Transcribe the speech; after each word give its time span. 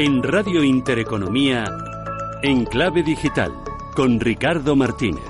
En 0.00 0.22
Radio 0.22 0.62
Intereconomía, 0.62 1.64
en 2.44 2.66
clave 2.66 3.02
digital, 3.02 3.52
con 3.96 4.20
Ricardo 4.20 4.76
Martínez. 4.76 5.24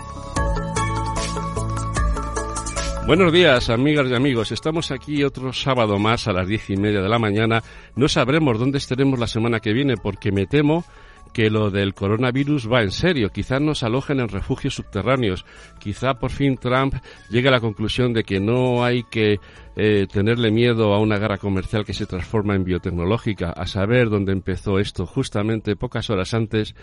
Buenos 3.06 3.32
días, 3.32 3.70
amigas 3.70 4.08
y 4.10 4.14
amigos. 4.14 4.52
Estamos 4.52 4.90
aquí 4.90 5.24
otro 5.24 5.54
sábado 5.54 5.98
más 5.98 6.28
a 6.28 6.34
las 6.34 6.46
diez 6.46 6.68
y 6.68 6.76
media 6.76 7.00
de 7.00 7.08
la 7.08 7.18
mañana. 7.18 7.62
No 7.96 8.08
sabremos 8.08 8.58
dónde 8.58 8.76
estaremos 8.76 9.18
la 9.18 9.26
semana 9.26 9.60
que 9.60 9.72
viene 9.72 9.96
porque 9.96 10.32
me 10.32 10.44
temo 10.44 10.84
que 11.32 11.50
lo 11.50 11.70
del 11.70 11.94
coronavirus 11.94 12.70
va 12.70 12.82
en 12.82 12.90
serio. 12.90 13.30
Quizá 13.30 13.60
nos 13.60 13.82
alojen 13.82 14.20
en 14.20 14.28
refugios 14.28 14.74
subterráneos. 14.74 15.44
Quizá 15.78 16.14
por 16.14 16.30
fin 16.30 16.56
Trump 16.56 16.94
llegue 17.30 17.48
a 17.48 17.52
la 17.52 17.60
conclusión 17.60 18.12
de 18.12 18.24
que 18.24 18.40
no 18.40 18.84
hay 18.84 19.04
que 19.04 19.38
eh, 19.76 20.06
tenerle 20.12 20.50
miedo 20.50 20.94
a 20.94 21.00
una 21.00 21.18
guerra 21.18 21.38
comercial 21.38 21.84
que 21.84 21.94
se 21.94 22.06
transforma 22.06 22.54
en 22.54 22.64
biotecnológica. 22.64 23.50
A 23.50 23.66
saber 23.66 24.10
dónde 24.10 24.32
empezó 24.32 24.78
esto 24.78 25.06
justamente 25.06 25.76
pocas 25.76 26.10
horas 26.10 26.34
antes 26.34 26.74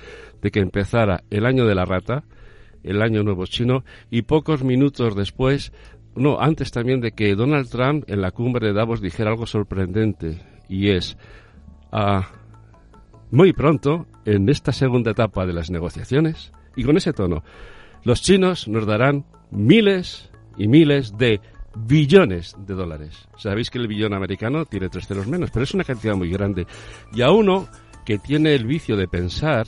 de 0.42 0.52
que 0.52 0.60
empezara 0.60 1.24
el 1.30 1.46
año 1.46 1.66
de 1.66 1.76
la 1.76 1.86
rata, 1.86 2.24
el 2.84 3.02
año 3.02 3.24
nuevo 3.24 3.46
chino, 3.46 3.84
y 4.10 4.22
pocos 4.22 4.64
minutos 4.64 5.16
después, 5.16 5.74
no, 6.16 6.40
antes 6.40 6.72
también 6.72 7.02
de 7.02 7.12
que 7.12 7.36
Donald 7.36 7.70
Trump 7.70 8.06
en 8.08 8.22
la 8.22 8.32
cumbre 8.32 8.68
de 8.68 8.74
Davos 8.74 9.02
dijera 9.02 9.32
algo 9.32 9.46
sorprendente, 9.46 10.42
y 10.70 10.90
es, 10.90 11.18
ah, 11.92 12.30
muy 13.32 13.54
pronto, 13.54 14.08
en 14.26 14.50
esta 14.50 14.72
segunda 14.72 15.12
etapa 15.12 15.46
de 15.46 15.54
las 15.54 15.70
negociaciones, 15.70 16.52
y 16.76 16.84
con 16.84 16.98
ese 16.98 17.14
tono, 17.14 17.44
los 18.04 18.22
chinos 18.22 18.68
nos 18.68 18.86
darán 18.86 19.26
miles 19.52 20.30
y 20.58 20.68
miles 20.68 21.18
de 21.18 21.42
billones 21.76 22.56
de 22.58 22.74
dólares. 22.74 23.28
Sabéis 23.38 23.70
que 23.70 23.80
el 23.80 23.88
billón 23.88 24.14
americano 24.14 24.66
tiene 24.66 24.90
tres 24.90 25.08
ceros 25.08 25.28
menos, 25.28 25.52
pero 25.52 25.64
es 25.64 25.74
una 25.74 25.84
cantidad 25.84 26.16
muy 26.16 26.30
grande. 26.30 26.66
Y 27.14 27.22
a 27.22 27.32
uno 27.32 27.68
que 28.06 28.18
tiene 28.18 28.54
el 28.56 28.66
vicio 28.66 28.96
de 28.96 29.08
pensar, 29.08 29.68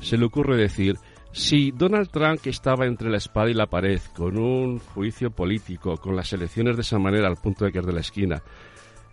se 0.00 0.16
le 0.16 0.24
ocurre 0.24 0.56
decir, 0.56 0.96
si 1.32 1.70
Donald 1.70 2.10
Trump 2.10 2.40
estaba 2.46 2.86
entre 2.86 3.10
la 3.10 3.18
espada 3.18 3.50
y 3.50 3.54
la 3.54 3.66
pared, 3.66 4.00
con 4.16 4.38
un 4.38 4.78
juicio 4.78 5.30
político, 5.30 5.96
con 5.98 6.16
las 6.16 6.32
elecciones 6.32 6.76
de 6.76 6.82
esa 6.82 6.98
manera 6.98 7.28
al 7.28 7.36
punto 7.36 7.64
de 7.64 7.72
que 7.72 7.78
es 7.78 7.86
de 7.86 7.92
la 7.92 8.00
esquina, 8.00 8.42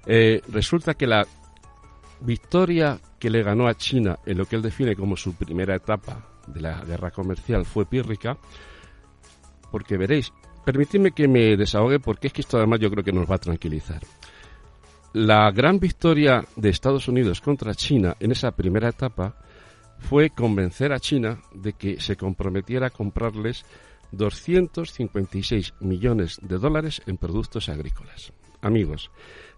eh, 0.05 0.41
resulta 0.51 0.93
que 0.93 1.07
la 1.07 1.27
victoria 2.25 2.99
que 3.19 3.29
le 3.29 3.43
ganó 3.43 3.67
a 3.67 3.75
China 3.75 4.19
en 4.25 4.37
lo 4.37 4.45
que 4.45 4.55
él 4.55 4.61
define 4.61 4.95
como 4.95 5.15
su 5.15 5.35
primera 5.35 5.75
etapa 5.75 6.27
de 6.47 6.61
la 6.61 6.83
guerra 6.83 7.11
comercial 7.11 7.65
fue 7.65 7.85
pírrica, 7.85 8.37
porque 9.71 9.97
veréis, 9.97 10.31
permitidme 10.63 11.11
que 11.11 11.27
me 11.27 11.55
desahogue 11.57 11.99
porque 11.99 12.27
es 12.27 12.33
que 12.33 12.41
esto 12.41 12.57
además 12.57 12.79
yo 12.79 12.89
creo 12.89 13.03
que 13.03 13.11
nos 13.11 13.29
va 13.29 13.35
a 13.35 13.39
tranquilizar. 13.39 14.01
La 15.13 15.49
gran 15.51 15.79
victoria 15.79 16.43
de 16.55 16.69
Estados 16.69 17.07
Unidos 17.07 17.39
contra 17.39 17.73
China 17.73 18.17
en 18.19 18.31
esa 18.31 18.51
primera 18.51 18.89
etapa 18.89 19.35
fue 19.97 20.29
convencer 20.29 20.91
a 20.91 20.99
China 20.99 21.39
de 21.53 21.73
que 21.73 22.01
se 22.01 22.17
comprometiera 22.17 22.87
a 22.87 22.89
comprarles 22.91 23.65
256 24.11 25.73
millones 25.79 26.39
de 26.41 26.57
dólares 26.57 27.01
en 27.07 27.17
productos 27.17 27.69
agrícolas. 27.69 28.33
Amigos, 28.65 29.11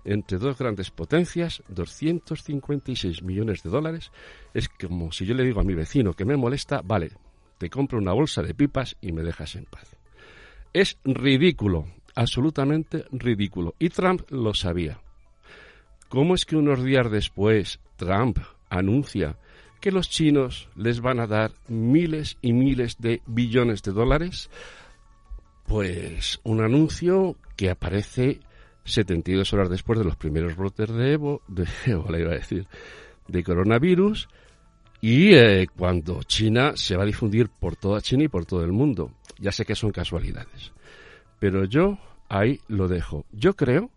entre 0.04 0.38
dos 0.38 0.58
grandes 0.58 0.92
potencias, 0.92 1.64
256 1.70 3.24
millones 3.24 3.64
de 3.64 3.70
dólares, 3.70 4.12
es 4.54 4.68
como 4.68 5.14
si 5.14 5.26
yo 5.26 5.34
le 5.34 5.46
digo 5.46 5.62
a 5.62 5.64
mi 5.64 5.76
vecino 5.76 6.12
que 6.12 6.26
me 6.26 6.36
molesta, 6.36 6.82
vale, 6.84 7.12
te 7.58 7.70
compro 7.70 8.00
una 8.00 8.12
bolsa 8.12 8.42
de 8.42 8.54
pipas 8.54 8.98
y 9.00 9.14
me 9.14 9.24
dejas 9.24 9.56
en 9.56 9.64
paz. 9.64 9.96
Es 10.74 10.98
ridículo, 11.06 11.88
absolutamente 12.16 13.06
ridículo. 13.14 13.76
Y 13.80 13.88
Trump 13.92 14.30
lo 14.30 14.54
sabía. 14.54 15.00
¿Cómo 16.10 16.36
es 16.36 16.44
que 16.44 16.58
unos 16.58 16.84
días 16.84 17.10
después 17.10 17.80
Trump 17.96 18.40
anuncia 18.70 19.38
que 19.80 19.94
los 19.94 20.10
chinos 20.10 20.68
les 20.76 21.00
van 21.00 21.22
a 21.22 21.28
dar 21.28 21.52
miles 21.70 22.38
y 22.42 22.52
miles 22.52 22.98
de 23.00 23.22
billones 23.26 23.84
de 23.84 23.94
dólares? 23.94 24.50
Pues 25.66 26.42
un 26.44 26.62
anuncio 26.62 27.38
que 27.56 27.70
aparece 27.70 28.42
72 28.88 29.54
horas 29.54 29.70
después 29.70 30.00
de 30.00 30.06
los 30.06 30.16
primeros 30.16 30.56
brotes 30.56 30.90
de 30.90 31.14
Evo, 31.14 31.42
de 31.48 31.68
Evo, 31.86 32.06
iba 32.18 32.32
a 32.32 32.36
decir, 32.36 32.68
de 33.28 33.44
coronavirus, 33.44 34.30
y 35.02 35.36
eh, 35.36 35.68
cuando 35.76 36.24
China 36.24 36.74
se 36.76 36.96
va 36.96 37.04
a 37.04 37.08
difundir 37.08 37.50
por 37.50 37.76
toda 37.76 38.02
China 38.02 38.24
y 38.24 38.28
por 38.28 38.46
todo 38.46 38.64
el 38.64 38.72
mundo. 38.72 39.12
Ya 39.40 39.52
sé 39.52 39.66
que 39.66 39.76
son 39.76 39.92
casualidades. 39.92 40.72
Pero 41.40 41.66
yo 41.66 42.00
ahí 42.30 42.60
lo 42.68 42.88
dejo. 42.88 43.26
Yo 43.32 43.56
creo 43.56 43.92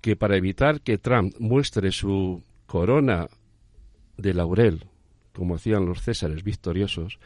que 0.00 0.14
para 0.14 0.36
evitar 0.36 0.82
que 0.82 0.98
Trump 0.98 1.34
muestre 1.40 1.90
su 1.90 2.42
corona 2.66 3.26
de 4.16 4.34
laurel, 4.34 4.84
como 5.32 5.56
hacían 5.56 5.84
los 5.84 6.02
césares 6.02 6.44
victoriosos, 6.44 7.18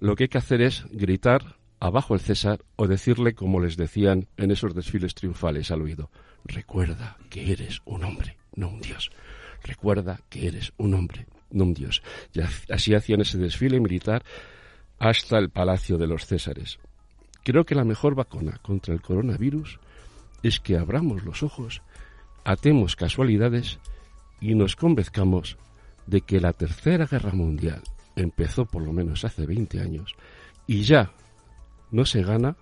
lo 0.00 0.16
que 0.16 0.24
hay 0.24 0.28
que 0.28 0.38
hacer 0.38 0.60
es 0.60 0.84
gritar 0.90 1.59
abajo 1.80 2.14
el 2.14 2.20
César 2.20 2.60
o 2.76 2.86
decirle 2.86 3.34
como 3.34 3.60
les 3.60 3.76
decían 3.76 4.28
en 4.36 4.50
esos 4.50 4.74
desfiles 4.74 5.14
triunfales 5.14 5.70
al 5.70 5.82
oído, 5.82 6.10
recuerda 6.44 7.16
que 7.30 7.50
eres 7.50 7.80
un 7.86 8.04
hombre, 8.04 8.36
no 8.54 8.68
un 8.68 8.80
dios. 8.80 9.10
Recuerda 9.64 10.20
que 10.28 10.46
eres 10.46 10.72
un 10.76 10.94
hombre, 10.94 11.26
no 11.50 11.64
un 11.64 11.74
dios. 11.74 12.02
Y 12.32 12.40
así 12.72 12.94
hacían 12.94 13.22
ese 13.22 13.38
desfile 13.38 13.80
militar 13.80 14.22
hasta 14.98 15.38
el 15.38 15.50
palacio 15.50 15.98
de 15.98 16.06
los 16.06 16.26
Césares. 16.26 16.78
Creo 17.42 17.64
que 17.64 17.74
la 17.74 17.84
mejor 17.84 18.14
vacuna 18.14 18.58
contra 18.62 18.94
el 18.94 19.00
coronavirus 19.00 19.80
es 20.42 20.60
que 20.60 20.76
abramos 20.76 21.24
los 21.24 21.42
ojos, 21.42 21.82
atemos 22.44 22.96
casualidades 22.96 23.78
y 24.40 24.54
nos 24.54 24.76
convenzcamos 24.76 25.56
de 26.06 26.20
que 26.20 26.40
la 26.40 26.52
Tercera 26.52 27.06
Guerra 27.06 27.32
Mundial 27.32 27.82
empezó 28.16 28.66
por 28.66 28.82
lo 28.82 28.92
menos 28.92 29.24
hace 29.24 29.46
20 29.46 29.80
años 29.80 30.14
y 30.66 30.82
ya 30.82 31.12
no 31.90 32.04
se 32.04 32.22
gana 32.22 32.56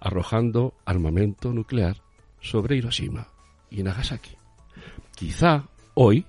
arrojando 0.00 0.74
armamento 0.84 1.52
nuclear 1.52 2.02
sobre 2.40 2.76
Hiroshima 2.76 3.28
y 3.70 3.82
Nagasaki. 3.82 4.36
Quizá 5.14 5.68
hoy 5.94 6.26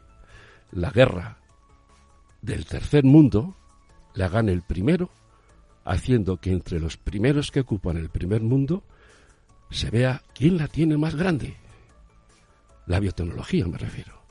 la 0.72 0.92
guerra 0.92 1.38
del 2.42 2.66
tercer 2.66 3.04
mundo 3.04 3.56
la 4.14 4.28
gane 4.28 4.52
el 4.52 4.62
primero, 4.62 5.10
haciendo 5.86 6.38
que 6.38 6.52
entre 6.52 6.80
los 6.80 6.98
primeros 6.98 7.50
que 7.50 7.62
ocupan 7.62 7.98
el 7.98 8.10
primer 8.10 8.42
mundo 8.42 8.84
se 9.70 9.90
vea 9.90 10.22
quién 10.36 10.58
la 10.58 10.68
tiene 10.68 10.98
más 10.98 11.16
grande. 11.16 11.56
La 12.88 13.00
biotecnología 13.00 13.66
me 13.68 13.78
refiero. 13.78 14.22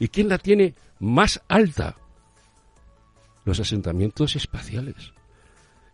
¿Y 0.00 0.08
quién 0.08 0.28
la 0.28 0.38
tiene 0.38 0.74
más 0.98 1.40
alta? 1.46 1.96
Los 3.44 3.60
asentamientos 3.60 4.34
espaciales 4.34 5.12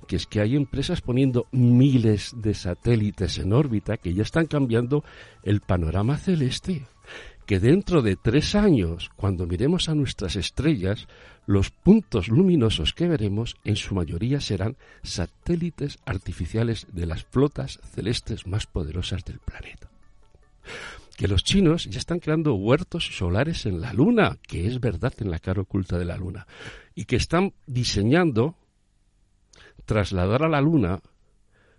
que 0.04 0.16
es 0.16 0.26
que 0.26 0.41
hay 0.41 0.56
empresas 0.56 1.00
poniendo 1.00 1.47
miles 1.53 2.32
de 2.37 2.54
satélites 2.54 3.38
en 3.38 3.53
órbita 3.53 3.97
que 3.97 4.14
ya 4.14 4.23
están 4.23 4.46
cambiando 4.46 5.05
el 5.43 5.61
panorama 5.61 6.17
celeste. 6.17 6.87
Que 7.46 7.61
dentro 7.61 8.00
de 8.00 8.17
tres 8.17 8.55
años, 8.55 9.11
cuando 9.17 9.46
miremos 9.46 9.88
a 9.88 9.94
nuestras 9.94 10.37
estrellas, 10.37 11.08
los 11.46 11.70
puntos 11.70 12.28
luminosos 12.28 12.94
que 12.94 13.06
veremos 13.06 13.56
en 13.64 13.76
su 13.76 13.94
mayoría 13.94 14.40
serán 14.40 14.76
satélites 15.02 15.99
artificiales 16.06 16.87
de 16.93 17.06
las 17.06 17.25
flotas 17.25 17.81
celestes 17.94 18.46
más 18.46 18.67
poderosas 18.67 19.25
del 19.25 19.40
planeta. 19.40 19.90
Que 21.17 21.28
los 21.28 21.44
chinos 21.44 21.84
ya 21.84 21.99
están 21.99 22.19
creando 22.19 22.55
huertos 22.55 23.17
solares 23.17 23.67
en 23.67 23.81
la 23.81 23.93
Luna, 23.93 24.38
que 24.49 24.67
es 24.67 24.81
verdad 24.81 25.12
en 25.19 25.31
la 25.31 25.38
cara 25.38 25.61
oculta 25.61 25.99
de 25.99 26.06
la 26.06 26.17
Luna, 26.17 26.46
y 26.94 27.05
que 27.05 27.17
están 27.17 27.52
diseñando 27.67 28.56
trasladar 29.84 30.42
a 30.42 30.48
la 30.48 30.60
Luna 30.60 31.00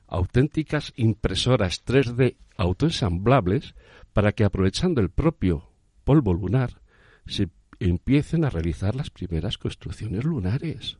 auténticas 0.07 0.93
impresoras 0.95 1.83
3D 1.85 2.37
autoensamblables 2.57 3.75
para 4.13 4.31
que 4.31 4.43
aprovechando 4.43 5.01
el 5.01 5.09
propio 5.09 5.69
polvo 6.03 6.33
lunar 6.33 6.81
se 7.25 7.49
empiecen 7.79 8.45
a 8.45 8.49
realizar 8.49 8.95
las 8.95 9.09
primeras 9.09 9.57
construcciones 9.57 10.23
lunares. 10.23 10.97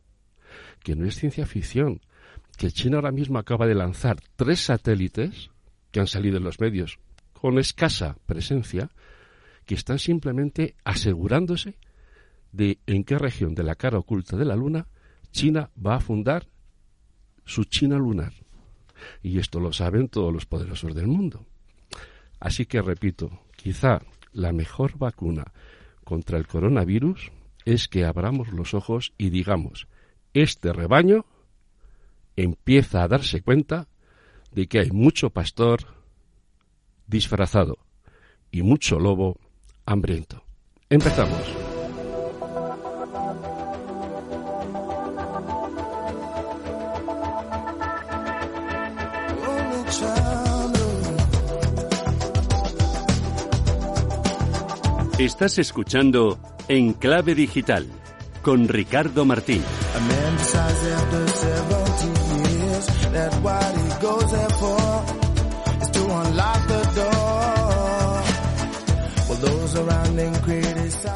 Que 0.82 0.96
no 0.96 1.06
es 1.06 1.16
ciencia 1.16 1.46
ficción, 1.46 2.00
que 2.58 2.70
China 2.70 2.96
ahora 2.96 3.12
mismo 3.12 3.38
acaba 3.38 3.66
de 3.66 3.74
lanzar 3.74 4.18
tres 4.36 4.60
satélites 4.60 5.50
que 5.92 6.00
han 6.00 6.06
salido 6.06 6.36
en 6.36 6.44
los 6.44 6.60
medios 6.60 6.98
con 7.32 7.58
escasa 7.58 8.16
presencia, 8.26 8.90
que 9.64 9.74
están 9.74 9.98
simplemente 9.98 10.74
asegurándose 10.84 11.78
de 12.52 12.78
en 12.86 13.04
qué 13.04 13.18
región 13.18 13.54
de 13.54 13.62
la 13.62 13.74
cara 13.74 13.98
oculta 13.98 14.36
de 14.36 14.44
la 14.44 14.56
Luna 14.56 14.88
China 15.30 15.70
va 15.76 15.96
a 15.96 16.00
fundar 16.00 16.48
su 17.46 17.64
China 17.64 17.96
lunar. 17.96 18.34
Y 19.22 19.38
esto 19.38 19.60
lo 19.60 19.72
saben 19.72 20.08
todos 20.08 20.32
los 20.32 20.44
poderosos 20.44 20.94
del 20.94 21.06
mundo. 21.06 21.46
Así 22.38 22.66
que 22.66 22.82
repito, 22.82 23.40
quizá 23.56 24.02
la 24.32 24.52
mejor 24.52 24.98
vacuna 24.98 25.52
contra 26.04 26.38
el 26.38 26.46
coronavirus 26.46 27.32
es 27.64 27.88
que 27.88 28.04
abramos 28.04 28.52
los 28.52 28.74
ojos 28.74 29.14
y 29.16 29.30
digamos, 29.30 29.88
este 30.34 30.72
rebaño 30.72 31.24
empieza 32.36 33.02
a 33.02 33.08
darse 33.08 33.40
cuenta 33.40 33.88
de 34.52 34.68
que 34.68 34.80
hay 34.80 34.90
mucho 34.90 35.30
pastor 35.30 35.80
disfrazado 37.06 37.78
y 38.50 38.62
mucho 38.62 38.98
lobo 38.98 39.38
hambriento. 39.86 40.44
Empezamos. 40.88 41.75
Estás 55.18 55.58
escuchando 55.58 56.38
En 56.68 56.92
Clave 56.92 57.34
Digital 57.34 57.86
con 58.42 58.68
Ricardo 58.68 59.24
Martín. 59.24 59.62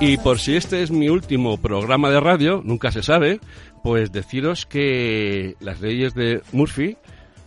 Y 0.00 0.16
por 0.16 0.38
si 0.38 0.56
este 0.56 0.82
es 0.82 0.90
mi 0.90 1.08
último 1.10 1.58
programa 1.58 2.10
de 2.10 2.20
radio, 2.20 2.62
nunca 2.64 2.90
se 2.90 3.02
sabe, 3.02 3.38
pues 3.82 4.12
deciros 4.12 4.64
que 4.64 5.56
las 5.60 5.80
leyes 5.80 6.14
de 6.14 6.42
Murphy 6.52 6.96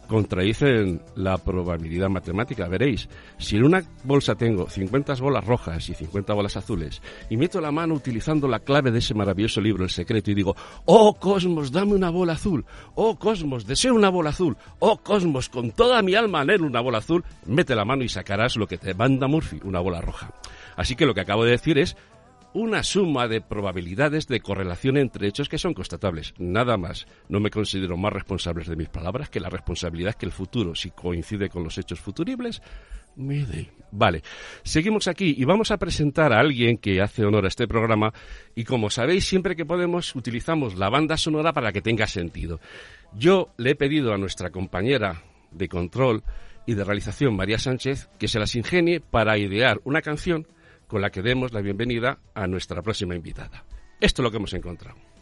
contradicen 0.08 1.02
la 1.16 1.38
probabilidad 1.38 2.10
matemática. 2.10 2.68
Veréis, 2.68 3.10
si 3.38 3.58
en 3.58 3.66
una 3.66 3.84
bolsa 4.04 4.36
tengo 4.36 4.70
50 4.70 5.16
bolas 5.16 5.46
rojas 5.46 5.90
y 5.90 5.94
50 5.94 6.34
bolas 6.34 6.58
azules 6.58 7.02
y 7.30 7.38
meto 7.38 7.62
la 7.62 7.72
mano 7.72 7.94
utilizando 7.96 8.48
la 8.48 8.60
clave 8.60 8.92
de 8.92 9.00
ese 9.00 9.14
maravilloso 9.14 9.62
libro, 9.62 9.84
El 9.84 9.90
Secreto, 9.90 10.32
y 10.32 10.36
digo, 10.36 10.56
oh 10.86 11.14
Cosmos, 11.14 11.72
dame 11.72 11.94
una 11.94 12.10
bola 12.10 12.34
azul, 12.34 12.66
oh 12.96 13.18
Cosmos, 13.18 13.66
deseo 13.66 13.96
una 13.96 14.10
bola 14.10 14.32
azul, 14.32 14.58
oh 14.80 14.98
Cosmos, 14.98 15.50
con 15.50 15.72
toda 15.72 16.02
mi 16.02 16.16
alma 16.16 16.42
anhelo 16.42 16.66
una 16.66 16.82
bola 16.82 17.00
azul, 17.00 17.24
mete 17.46 17.76
la 17.76 17.86
mano 17.86 18.04
y 18.04 18.10
sacarás 18.10 18.56
lo 18.56 18.68
que 18.68 18.78
te 18.78 18.94
manda 18.94 19.28
Murphy, 19.28 19.60
una 19.64 19.80
bola 19.80 20.02
roja. 20.02 20.34
Así 20.76 20.96
que 20.96 21.06
lo 21.06 21.14
que 21.14 21.22
acabo 21.22 21.46
de 21.46 21.52
decir 21.52 21.78
es 21.78 21.96
una 22.54 22.84
suma 22.84 23.28
de 23.28 23.42
probabilidades 23.42 24.28
de 24.28 24.40
correlación 24.40 24.98
entre 24.98 25.28
hechos 25.28 25.50
que 25.50 25.58
son 25.58 25.74
constatables. 25.74 26.34
Nada 26.38 26.78
más. 26.78 27.08
No 27.30 27.40
me 27.40 27.50
considero 27.50 27.98
más 27.98 28.14
responsable 28.14 28.64
de 28.64 28.76
mis 28.76 28.90
palabras 28.90 29.30
que 29.30 29.40
la 29.40 29.50
responsabilidad 29.50 30.16
que 30.16 30.26
el 30.26 30.32
futuro, 30.32 30.76
si 30.76 30.92
coincide 30.92 31.50
con 31.50 31.64
los 31.64 31.78
hechos 31.78 32.00
futuribles, 32.00 32.62
me 33.16 33.46
dé. 33.46 33.70
Vale, 33.92 34.24
seguimos 34.64 35.08
aquí 35.08 35.36
y 35.38 35.46
vamos 35.46 35.72
a 35.72 35.78
presentar 35.78 36.34
a 36.34 36.40
alguien 36.40 36.78
que 36.78 37.02
hace 37.02 37.26
honor 37.26 37.46
a 37.46 37.50
este 37.50 37.68
programa 37.68 38.12
y 38.56 38.64
como 38.64 38.90
sabéis, 38.90 39.26
siempre 39.26 39.56
que 39.56 39.66
podemos 39.66 40.16
utilizamos 40.16 40.76
la 40.76 40.90
banda 40.90 41.16
sonora 41.18 41.54
para 41.54 41.72
que 41.72 41.82
tenga 41.82 42.08
sentido. 42.08 42.60
Yo 43.14 43.54
le 43.58 43.72
he 43.72 43.76
pedido 43.76 44.14
a 44.14 44.18
nuestra 44.18 44.50
compañera 44.50 45.22
de 45.52 45.68
control 45.68 46.24
y 46.66 46.74
de 46.74 46.84
realización, 46.84 47.36
María 47.36 47.60
Sánchez, 47.60 48.10
que 48.18 48.28
se 48.28 48.40
las 48.40 48.56
ingenie 48.56 49.00
para 49.00 49.38
idear 49.38 49.80
una 49.84 50.02
canción 50.02 50.48
con 50.94 51.02
la 51.02 51.10
que 51.10 51.24
demos 51.24 51.54
la 51.54 51.62
bienvenida 51.62 52.20
a 52.36 52.46
nuestra 52.46 52.84
próxima 52.84 53.16
invitada. 53.16 53.66
Esto 54.00 54.22
es 54.22 54.24
lo 54.26 54.30
que 54.30 54.38
hemos 54.38 54.54
encontrado. 54.54 55.13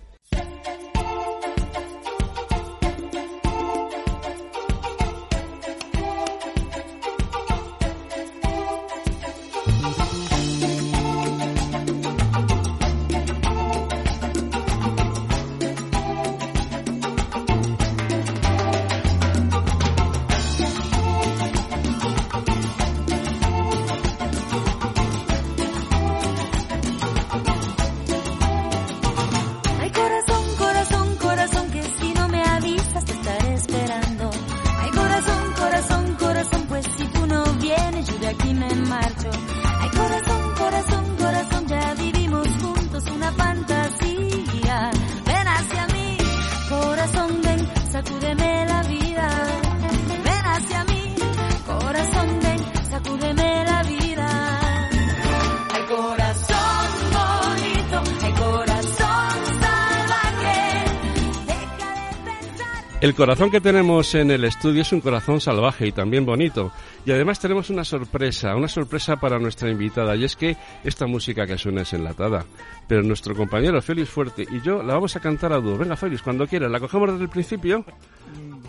El 63.12 63.18
corazón 63.18 63.52
que 63.52 63.60
tenemos 63.60 64.16
en 64.16 64.32
el 64.32 64.46
estudio 64.46 64.84
es 64.84 64.94
un 64.94 65.02
corazón 65.02 65.42
salvaje 65.42 65.86
y 65.86 65.92
también 65.92 66.26
bonito. 66.26 66.72
Y 67.06 67.12
además 67.12 67.42
tenemos 67.42 67.70
una 67.70 67.84
sorpresa, 67.84 68.56
una 68.56 68.70
sorpresa 68.70 69.18
para 69.18 69.38
nuestra 69.38 69.70
invitada. 69.70 70.16
Y 70.16 70.24
es 70.24 70.38
que 70.38 70.56
esta 70.82 71.08
música 71.08 71.46
que 71.46 71.58
suena 71.58 71.82
es 71.82 71.92
enlatada. 71.92 72.46
Pero 72.88 73.04
nuestro 73.04 73.36
compañero 73.36 73.82
Félix 73.82 74.08
Fuerte 74.08 74.48
y 74.50 74.62
yo 74.62 74.82
la 74.82 74.94
vamos 74.94 75.14
a 75.18 75.20
cantar 75.20 75.52
a 75.52 75.58
dúo. 75.58 75.78
Venga, 75.78 75.98
Félix, 75.98 76.22
cuando 76.22 76.48
quieras. 76.48 76.72
¿La 76.72 76.80
cogemos 76.80 77.12
desde 77.12 77.24
el 77.24 77.30
principio? 77.30 77.84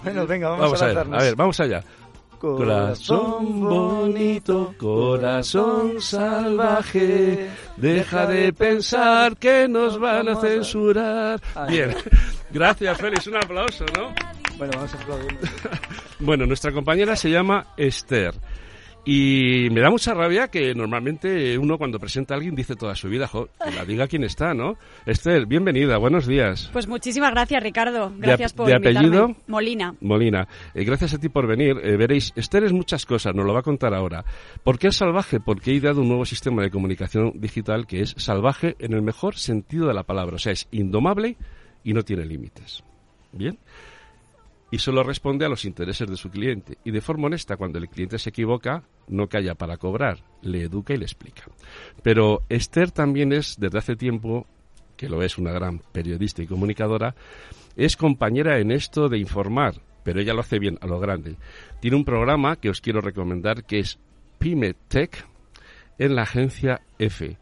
Bueno, 0.03 0.27
venga, 0.27 0.49
vamos, 0.49 0.83
a, 0.83 0.87
ver. 0.87 0.99
A 0.99 1.19
ver, 1.19 1.37
vamos 1.37 1.61
allá. 1.61 1.85
Corazón 2.43 3.61
bonito, 3.61 4.75
corazón 4.77 6.01
salvaje, 6.01 7.49
deja 7.77 8.27
de 8.27 8.53
pensar 8.53 9.37
que 9.37 9.69
nos 9.69 9.97
van 10.01 10.29
a 10.29 10.35
censurar. 10.35 11.41
Bien, 11.69 11.95
gracias 12.53 12.99
Félix, 12.99 13.27
un 13.27 13.37
aplauso, 13.37 13.85
¿no? 13.97 14.15
Bueno, 14.59 14.73
vamos 14.77 14.95
a 14.95 15.03
aplaudir. 15.03 15.39
bueno, 16.21 16.47
nuestra 16.47 16.73
compañera 16.73 17.17
se 17.17 17.31
llama 17.31 17.67
Esther. 17.77 18.35
Y 19.05 19.69
me 19.73 19.81
da 19.81 19.91
mucha 19.91 20.15
rabia 20.15 20.47
que 20.47 20.77
normalmente 20.77 21.59
uno 21.59 21.77
cuando 21.77 21.99
presenta 21.99 22.35
a 22.35 22.37
alguien 22.37 22.55
dice 22.55 22.77
toda 22.77 22.95
su 22.95 23.09
vida, 23.09 23.27
jo, 23.27 23.49
la 23.75 23.85
diga 23.85 24.07
quién 24.07 24.23
está, 24.23 24.55
¿no? 24.55 24.77
Esther, 25.07 25.47
bienvenida, 25.47 25.99
buenos 25.99 26.29
días. 26.29 26.71
Pues 26.73 26.87
muchísimas 26.87 27.33
gracias, 27.33 27.61
Ricardo. 27.65 28.13
Gracias 28.17 28.53
por 28.53 28.69
¿De 28.69 28.77
apellido? 28.77 29.35
Molina. 29.49 29.97
Molina. 30.01 30.47
Eh, 30.73 30.85
gracias 30.85 31.15
a 31.15 31.19
ti 31.19 31.29
por 31.29 31.49
venir. 31.49 31.81
Eh, 31.83 31.97
veréis, 31.97 32.33
Esther 32.37 32.63
es 32.63 32.73
muchas 32.73 33.05
cosas, 33.05 33.35
nos 33.35 33.45
lo 33.45 33.53
va 33.53 33.61
a 33.61 33.65
contar 33.65 33.93
ahora. 33.93 34.25
¿Por 34.63 34.79
qué 34.79 34.89
es 34.89 34.97
salvaje? 34.97 35.41
Porque 35.41 35.73
he 35.73 35.75
ideado 35.75 36.03
un 36.03 36.09
nuevo 36.09 36.25
sistema 36.25 36.63
de 36.63 36.71
comunicación 36.71 37.33
digital 37.35 37.89
que 37.89 38.03
es 38.03 38.15
salvaje 38.19 38.77
en 38.79 38.93
el 38.93 39.03
mejor 39.03 39.35
sentido 39.35 39.89
de 39.89 39.95
la 39.95 40.05
palabra. 40.05 40.37
O 40.37 40.39
sea, 40.39 40.53
es 40.53 40.69
indomable 40.71 41.37
y 41.85 41.93
no 41.93 42.03
tiene 42.03 42.25
límites. 42.25 42.83
¿Bien? 43.33 43.59
y 44.73 44.79
solo 44.79 45.03
responde 45.03 45.45
a 45.45 45.51
los 45.51 45.67
intereses 45.67 46.09
de 46.09 46.17
su 46.17 46.31
cliente. 46.31 46.79
Y 46.83 46.93
de 46.93 47.03
forma 47.03 47.27
honesta, 47.27 47.59
cuando 47.59 47.79
el 47.79 47.91
cliente 47.91 48.19
se 48.19 48.31
equivoca, 48.31 48.83
no 49.07 49.29
calla 49.29 49.55
para 49.55 49.77
cobrar, 49.77 50.25
le 50.41 50.63
educa 50.63 50.95
y 50.95 50.97
le 50.97 51.05
explica. 51.05 51.43
Pero 52.03 52.43
Esther 52.49 52.91
también 52.91 53.35
es, 53.35 53.61
desde 53.61 53.77
hace 53.77 53.97
tiempo, 53.97 54.47
que 54.97 55.11
lo 55.11 55.23
es 55.23 55.37
una 55.37 55.53
gran 55.53 55.81
periodista 55.93 56.43
y 56.43 56.47
comunicadora, 56.47 57.15
es 57.77 57.99
compañera 57.99 58.61
en 58.61 58.73
esto 58.73 59.11
de 59.11 59.19
informar, 59.19 59.75
pero 60.05 60.21
ella 60.21 60.33
lo 60.33 60.41
hace 60.41 60.59
bien, 60.59 60.79
a 60.81 60.87
lo 60.87 60.99
grande. 60.99 61.37
Tiene 61.81 61.99
un 61.99 62.07
programa 62.07 62.57
que 62.57 62.71
os 62.71 62.81
quiero 62.81 63.03
recomendar 63.03 63.65
que 63.65 63.79
es 63.81 63.99
Pyme 64.39 64.73
Tech 64.89 65.27
en 65.99 66.15
la 66.15 66.23
agencia 66.23 66.81
F. 66.99 67.37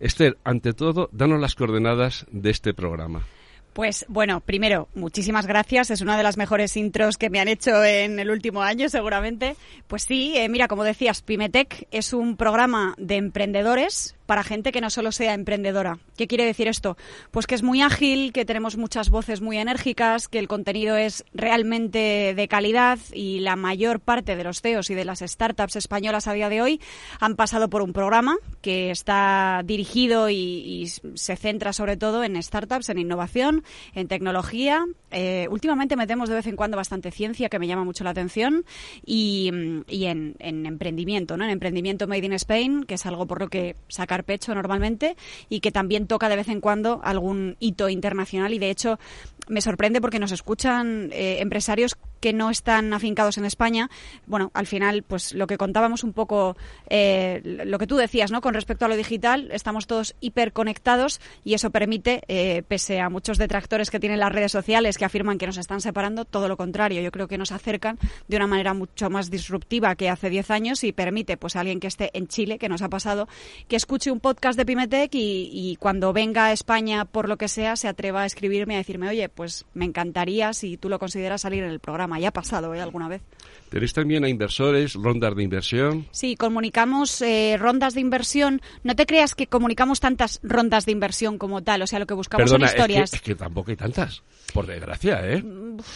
Esther, 0.00 0.38
ante 0.44 0.72
todo, 0.72 1.10
danos 1.12 1.38
las 1.38 1.54
coordenadas 1.54 2.26
de 2.30 2.48
este 2.48 2.72
programa. 2.72 3.26
Pues 3.74 4.06
bueno, 4.08 4.38
primero, 4.38 4.88
muchísimas 4.94 5.46
gracias. 5.46 5.90
Es 5.90 6.00
una 6.00 6.16
de 6.16 6.22
las 6.22 6.36
mejores 6.36 6.76
intros 6.76 7.18
que 7.18 7.28
me 7.28 7.40
han 7.40 7.48
hecho 7.48 7.82
en 7.82 8.20
el 8.20 8.30
último 8.30 8.62
año, 8.62 8.88
seguramente. 8.88 9.56
Pues 9.88 10.04
sí, 10.04 10.32
eh, 10.36 10.48
mira, 10.48 10.68
como 10.68 10.84
decías, 10.84 11.22
Pimetech 11.22 11.88
es 11.90 12.12
un 12.12 12.36
programa 12.36 12.94
de 12.98 13.16
emprendedores 13.16 14.14
para 14.26 14.42
gente 14.42 14.72
que 14.72 14.80
no 14.80 14.90
solo 14.90 15.12
sea 15.12 15.34
emprendedora. 15.34 15.98
¿Qué 16.16 16.26
quiere 16.26 16.44
decir 16.44 16.68
esto? 16.68 16.96
Pues 17.30 17.46
que 17.46 17.54
es 17.54 17.62
muy 17.62 17.82
ágil, 17.82 18.32
que 18.32 18.44
tenemos 18.44 18.76
muchas 18.76 19.10
voces 19.10 19.40
muy 19.40 19.58
enérgicas, 19.58 20.28
que 20.28 20.38
el 20.38 20.48
contenido 20.48 20.96
es 20.96 21.24
realmente 21.34 22.34
de 22.34 22.48
calidad 22.48 22.98
y 23.12 23.40
la 23.40 23.56
mayor 23.56 24.00
parte 24.00 24.36
de 24.36 24.44
los 24.44 24.60
CEOs 24.60 24.90
y 24.90 24.94
de 24.94 25.04
las 25.04 25.20
startups 25.20 25.76
españolas 25.76 26.26
a 26.26 26.32
día 26.32 26.48
de 26.48 26.62
hoy 26.62 26.80
han 27.20 27.36
pasado 27.36 27.68
por 27.68 27.82
un 27.82 27.92
programa 27.92 28.36
que 28.60 28.90
está 28.90 29.62
dirigido 29.64 30.30
y, 30.30 30.90
se 31.14 31.36
centra 31.36 31.72
sobre 31.72 31.96
todo 31.96 32.24
en 32.24 32.40
startups, 32.42 32.88
en 32.88 32.98
innovación, 32.98 33.64
en 33.94 34.08
tecnología. 34.08 34.84
Eh, 35.10 35.46
últimamente 35.50 35.96
metemos 35.96 36.28
de 36.28 36.36
vez 36.36 36.46
en 36.46 36.56
cuando 36.56 36.76
bastante 36.76 37.10
ciencia 37.10 37.48
que 37.48 37.58
me 37.58 37.66
llama 37.66 37.84
mucho 37.84 38.04
la 38.04 38.10
atención 38.10 38.64
y, 39.04 39.48
en, 39.88 40.36
en, 40.38 40.66
emprendimiento, 40.66 41.36
¿no? 41.36 41.44
En 41.44 41.50
emprendimiento 41.50 42.06
made 42.06 42.26
in 42.26 42.32
Spain, 42.34 42.84
que 42.84 42.94
es 42.94 43.06
algo 43.06 43.26
por 43.26 43.40
lo 43.40 43.48
que 43.48 43.76
saca 43.88 44.13
pecho 44.22 44.54
normalmente 44.54 45.16
y 45.48 45.58
que 45.58 45.72
también 45.72 46.06
toca 46.06 46.28
de 46.28 46.36
vez 46.36 46.48
en 46.48 46.60
cuando 46.60 47.00
algún 47.02 47.56
hito 47.58 47.88
internacional. 47.88 48.54
Y 48.54 48.60
de 48.60 48.70
hecho 48.70 49.00
me 49.48 49.60
sorprende 49.60 50.00
porque 50.00 50.20
nos 50.20 50.30
escuchan 50.30 51.10
eh, 51.12 51.38
empresarios 51.40 51.96
que 52.24 52.32
no 52.32 52.48
están 52.48 52.94
afincados 52.94 53.36
en 53.36 53.44
España. 53.44 53.90
Bueno, 54.24 54.50
al 54.54 54.66
final, 54.66 55.02
pues 55.02 55.34
lo 55.34 55.46
que 55.46 55.58
contábamos 55.58 56.04
un 56.04 56.14
poco, 56.14 56.56
eh, 56.88 57.42
lo 57.44 57.76
que 57.76 57.86
tú 57.86 57.96
decías, 57.96 58.30
¿no? 58.30 58.40
Con 58.40 58.54
respecto 58.54 58.86
a 58.86 58.88
lo 58.88 58.96
digital, 58.96 59.50
estamos 59.52 59.86
todos 59.86 60.14
hiperconectados 60.20 61.20
y 61.44 61.52
eso 61.52 61.68
permite, 61.68 62.22
eh, 62.28 62.62
pese 62.66 62.98
a 62.98 63.10
muchos 63.10 63.36
detractores 63.36 63.90
que 63.90 64.00
tienen 64.00 64.20
las 64.20 64.32
redes 64.32 64.52
sociales 64.52 64.96
que 64.96 65.04
afirman 65.04 65.36
que 65.36 65.46
nos 65.46 65.58
están 65.58 65.82
separando, 65.82 66.24
todo 66.24 66.48
lo 66.48 66.56
contrario. 66.56 67.02
Yo 67.02 67.12
creo 67.12 67.28
que 67.28 67.36
nos 67.36 67.52
acercan 67.52 67.98
de 68.26 68.38
una 68.38 68.46
manera 68.46 68.72
mucho 68.72 69.10
más 69.10 69.30
disruptiva 69.30 69.94
que 69.94 70.08
hace 70.08 70.30
10 70.30 70.50
años 70.50 70.82
y 70.82 70.92
permite, 70.92 71.36
pues, 71.36 71.56
a 71.56 71.60
alguien 71.60 71.78
que 71.78 71.88
esté 71.88 72.10
en 72.14 72.26
Chile, 72.26 72.56
que 72.56 72.70
nos 72.70 72.80
ha 72.80 72.88
pasado, 72.88 73.28
que 73.68 73.76
escuche 73.76 74.10
un 74.10 74.20
podcast 74.20 74.56
de 74.56 74.64
Pimetec 74.64 75.14
y, 75.14 75.50
y 75.52 75.76
cuando 75.76 76.14
venga 76.14 76.46
a 76.46 76.52
España, 76.52 77.04
por 77.04 77.28
lo 77.28 77.36
que 77.36 77.48
sea, 77.48 77.76
se 77.76 77.86
atreva 77.86 78.22
a 78.22 78.24
escribirme 78.24 78.76
a 78.76 78.78
decirme, 78.78 79.10
oye, 79.10 79.28
pues 79.28 79.66
me 79.74 79.84
encantaría 79.84 80.54
si 80.54 80.78
tú 80.78 80.88
lo 80.88 80.98
consideras 80.98 81.42
salir 81.42 81.62
en 81.62 81.68
el 81.68 81.80
programa. 81.80 82.13
Ya 82.18 82.28
ha 82.28 82.32
pasado 82.32 82.74
¿eh? 82.74 82.80
alguna 82.80 83.08
vez. 83.08 83.22
¿Tenéis 83.68 83.92
también 83.92 84.24
a 84.24 84.28
inversores, 84.28 84.94
rondas 84.94 85.34
de 85.34 85.42
inversión? 85.42 86.06
Sí, 86.12 86.36
comunicamos 86.36 87.20
eh, 87.22 87.56
rondas 87.58 87.94
de 87.94 88.00
inversión. 88.00 88.62
No 88.84 88.94
te 88.94 89.06
creas 89.06 89.34
que 89.34 89.46
comunicamos 89.46 90.00
tantas 90.00 90.40
rondas 90.42 90.86
de 90.86 90.92
inversión 90.92 91.38
como 91.38 91.62
tal. 91.62 91.82
O 91.82 91.86
sea, 91.86 91.98
lo 91.98 92.06
que 92.06 92.14
buscamos 92.14 92.48
son 92.48 92.62
historias. 92.62 93.04
Es 93.04 93.10
que, 93.10 93.16
es 93.16 93.22
que 93.22 93.34
tampoco 93.34 93.70
hay 93.70 93.76
tantas, 93.76 94.22
por 94.52 94.66
desgracia, 94.66 95.20
¿eh? 95.28 95.42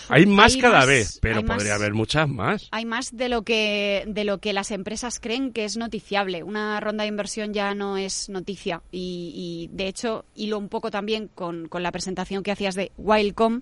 hay 0.08 0.26
más 0.26 0.56
cada 0.56 0.84
vez, 0.84 1.18
pero 1.20 1.44
podría 1.44 1.75
haber 1.75 1.94
muchas 1.94 2.28
más. 2.28 2.68
Hay 2.70 2.84
más 2.84 3.16
de 3.16 3.28
lo 3.28 3.42
que 3.42 4.04
de 4.06 4.25
lo 4.25 4.38
que 4.38 4.52
las 4.52 4.70
empresas 4.70 5.20
creen 5.20 5.52
que 5.52 5.64
es 5.64 5.76
noticiable. 5.76 6.42
Una 6.42 6.80
ronda 6.80 7.02
de 7.02 7.08
inversión 7.08 7.52
ya 7.52 7.75
no 7.75 7.96
es 7.96 8.28
noticia 8.28 8.82
y, 8.90 9.68
de 9.72 9.88
hecho 9.88 10.25
hilo 10.34 10.58
un 10.58 10.68
poco 10.68 10.90
también 10.90 11.28
con, 11.34 11.68
con 11.68 11.82
la 11.82 11.92
presentación 11.92 12.42
que 12.42 12.52
hacías 12.52 12.75
de 12.75 12.92
Wildcom, 12.96 13.60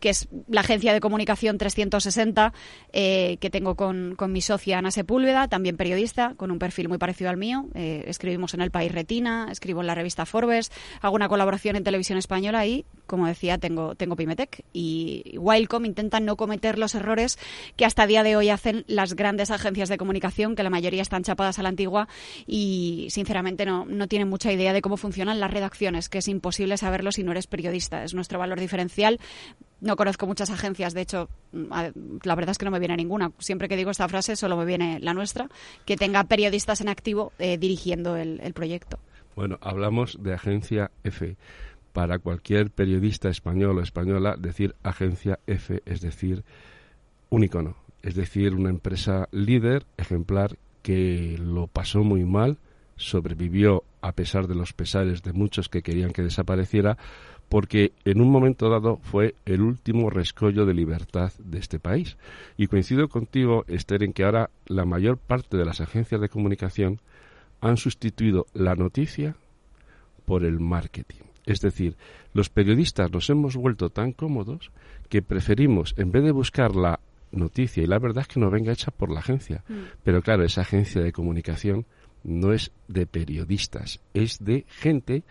que 0.00 0.10
es 0.10 0.28
la 0.48 0.60
agencia 0.60 0.92
de 0.92 1.00
comunicación 1.00 1.58
360 1.90 2.52
eh, 2.92 3.36
que 3.40 3.50
tengo 3.50 3.74
con, 3.74 4.16
mi 4.28 4.40
socia 4.40 4.78
Ana 4.78 4.90
Sepúlveda, 4.90 5.48
también 5.48 5.76
periodista, 5.76 6.34
con 6.36 6.50
un 6.50 6.58
perfil 6.58 6.88
muy 6.88 6.98
parecido 6.98 7.30
al 7.30 7.36
mío. 7.36 7.66
Eh, 7.74 8.04
escribimos 8.06 8.54
en 8.54 8.60
El 8.60 8.70
País 8.70 8.92
Retina, 8.92 9.48
escribo 9.50 9.80
en 9.80 9.86
la 9.86 9.94
revista 9.94 10.26
Forbes, 10.26 10.70
hago 11.00 11.14
una 11.14 11.28
colaboración 11.28 11.76
en 11.76 11.84
televisión 11.84 12.18
española 12.18 12.66
y, 12.66 12.84
como 13.08 13.26
decía, 13.26 13.58
tengo, 13.58 13.96
tengo 13.96 14.14
Pimetec. 14.14 14.64
Y 14.72 15.36
Wildcom 15.36 15.84
intenta 15.84 16.20
no 16.20 16.36
cometer 16.36 16.78
los 16.78 16.94
errores 16.94 17.38
que 17.76 17.84
hasta 17.84 18.04
el 18.04 18.10
día 18.10 18.22
de 18.22 18.36
hoy 18.36 18.50
hacen 18.50 18.84
las 18.86 19.14
grandes 19.14 19.50
agencias 19.50 19.88
de 19.88 19.98
comunicación, 19.98 20.54
que 20.54 20.62
la 20.62 20.70
mayoría 20.70 21.02
están 21.02 21.24
chapadas 21.24 21.58
a 21.58 21.64
la 21.64 21.70
antigua 21.70 22.06
y, 22.46 23.08
sinceramente, 23.10 23.66
no, 23.66 23.84
no 23.84 24.06
tienen 24.06 24.28
mucha 24.28 24.52
idea 24.52 24.72
de 24.72 24.80
cómo 24.80 24.96
funcionan 24.96 25.40
las 25.40 25.50
redacciones, 25.50 26.08
que 26.08 26.18
es 26.18 26.28
imposible 26.28 26.76
saberlo 26.76 27.10
si 27.10 27.24
no 27.24 27.32
eres 27.32 27.48
periodista. 27.48 28.04
Es 28.04 28.14
nuestro 28.14 28.38
valor 28.38 28.60
diferencial 28.60 29.18
no 29.80 29.96
conozco 29.96 30.26
muchas 30.26 30.50
agencias, 30.50 30.94
de 30.94 31.02
hecho, 31.02 31.28
mm, 31.52 31.66
la 32.24 32.34
verdad 32.34 32.50
es 32.50 32.58
que 32.58 32.64
no 32.64 32.70
me 32.70 32.78
viene 32.78 32.96
ninguna. 32.96 33.32
Siempre 33.38 33.68
que 33.68 33.76
digo 33.76 33.90
esta 33.90 34.08
frase 34.08 34.36
solo 34.36 34.56
me 34.56 34.64
viene 34.64 34.98
la 35.00 35.14
nuestra, 35.14 35.48
que 35.84 35.96
tenga 35.96 36.24
periodistas 36.24 36.80
en 36.80 36.88
activo 36.88 37.32
eh, 37.38 37.58
dirigiendo 37.58 38.16
el, 38.16 38.52
proyecto. 38.54 38.98
Bueno, 39.36 39.58
hablamos 39.60 40.18
de 40.20 40.34
agencia 40.34 40.90
F. 41.04 41.36
Para 41.98 42.20
cualquier 42.20 42.70
periodista 42.70 43.28
español 43.28 43.76
o 43.76 43.82
española, 43.82 44.36
decir 44.38 44.76
agencia 44.84 45.40
F 45.48 45.82
es 45.84 46.00
decir 46.00 46.44
un 47.28 47.42
icono, 47.42 47.74
es 48.04 48.14
decir, 48.14 48.54
una 48.54 48.70
empresa 48.70 49.28
líder, 49.32 49.84
ejemplar, 49.96 50.58
que 50.82 51.36
lo 51.40 51.66
pasó 51.66 52.04
muy 52.04 52.24
mal, 52.24 52.58
sobrevivió 52.94 53.82
a 54.00 54.12
pesar 54.12 54.46
de 54.46 54.54
los 54.54 54.72
pesares 54.72 55.24
de 55.24 55.32
muchos 55.32 55.68
que 55.68 55.82
querían 55.82 56.12
que 56.12 56.22
desapareciera, 56.22 56.98
porque 57.48 57.90
en 58.04 58.20
un 58.20 58.30
momento 58.30 58.70
dado 58.70 59.00
fue 59.02 59.34
el 59.44 59.60
último 59.60 60.08
rescollo 60.08 60.66
de 60.66 60.74
libertad 60.74 61.32
de 61.40 61.58
este 61.58 61.80
país. 61.80 62.16
Y 62.56 62.68
coincido 62.68 63.08
contigo, 63.08 63.64
Esther, 63.66 64.04
en 64.04 64.12
que 64.12 64.22
ahora 64.22 64.50
la 64.66 64.84
mayor 64.84 65.18
parte 65.18 65.56
de 65.56 65.64
las 65.64 65.80
agencias 65.80 66.20
de 66.20 66.28
comunicación 66.28 67.00
han 67.60 67.76
sustituido 67.76 68.46
la 68.54 68.76
noticia 68.76 69.34
por 70.26 70.44
el 70.44 70.60
marketing. 70.60 71.27
Es 71.48 71.62
decir, 71.62 71.96
los 72.34 72.50
periodistas 72.50 73.10
nos 73.10 73.30
hemos 73.30 73.56
vuelto 73.56 73.88
tan 73.88 74.12
cómodos 74.12 74.70
que 75.08 75.22
preferimos, 75.22 75.94
en 75.96 76.12
vez 76.12 76.22
de 76.22 76.30
buscar 76.30 76.76
la 76.76 77.00
noticia, 77.32 77.82
y 77.82 77.86
la 77.86 77.98
verdad 77.98 78.22
es 78.22 78.28
que 78.28 78.38
no 78.38 78.50
venga 78.50 78.70
hecha 78.70 78.90
por 78.90 79.10
la 79.10 79.20
agencia, 79.20 79.64
mm. 79.66 79.74
pero 80.04 80.20
claro, 80.20 80.44
esa 80.44 80.60
agencia 80.60 81.00
de 81.00 81.10
comunicación 81.10 81.86
no 82.22 82.52
es 82.52 82.70
de 82.86 83.06
periodistas, 83.06 84.00
es 84.12 84.44
de 84.44 84.66
gente 84.68 85.22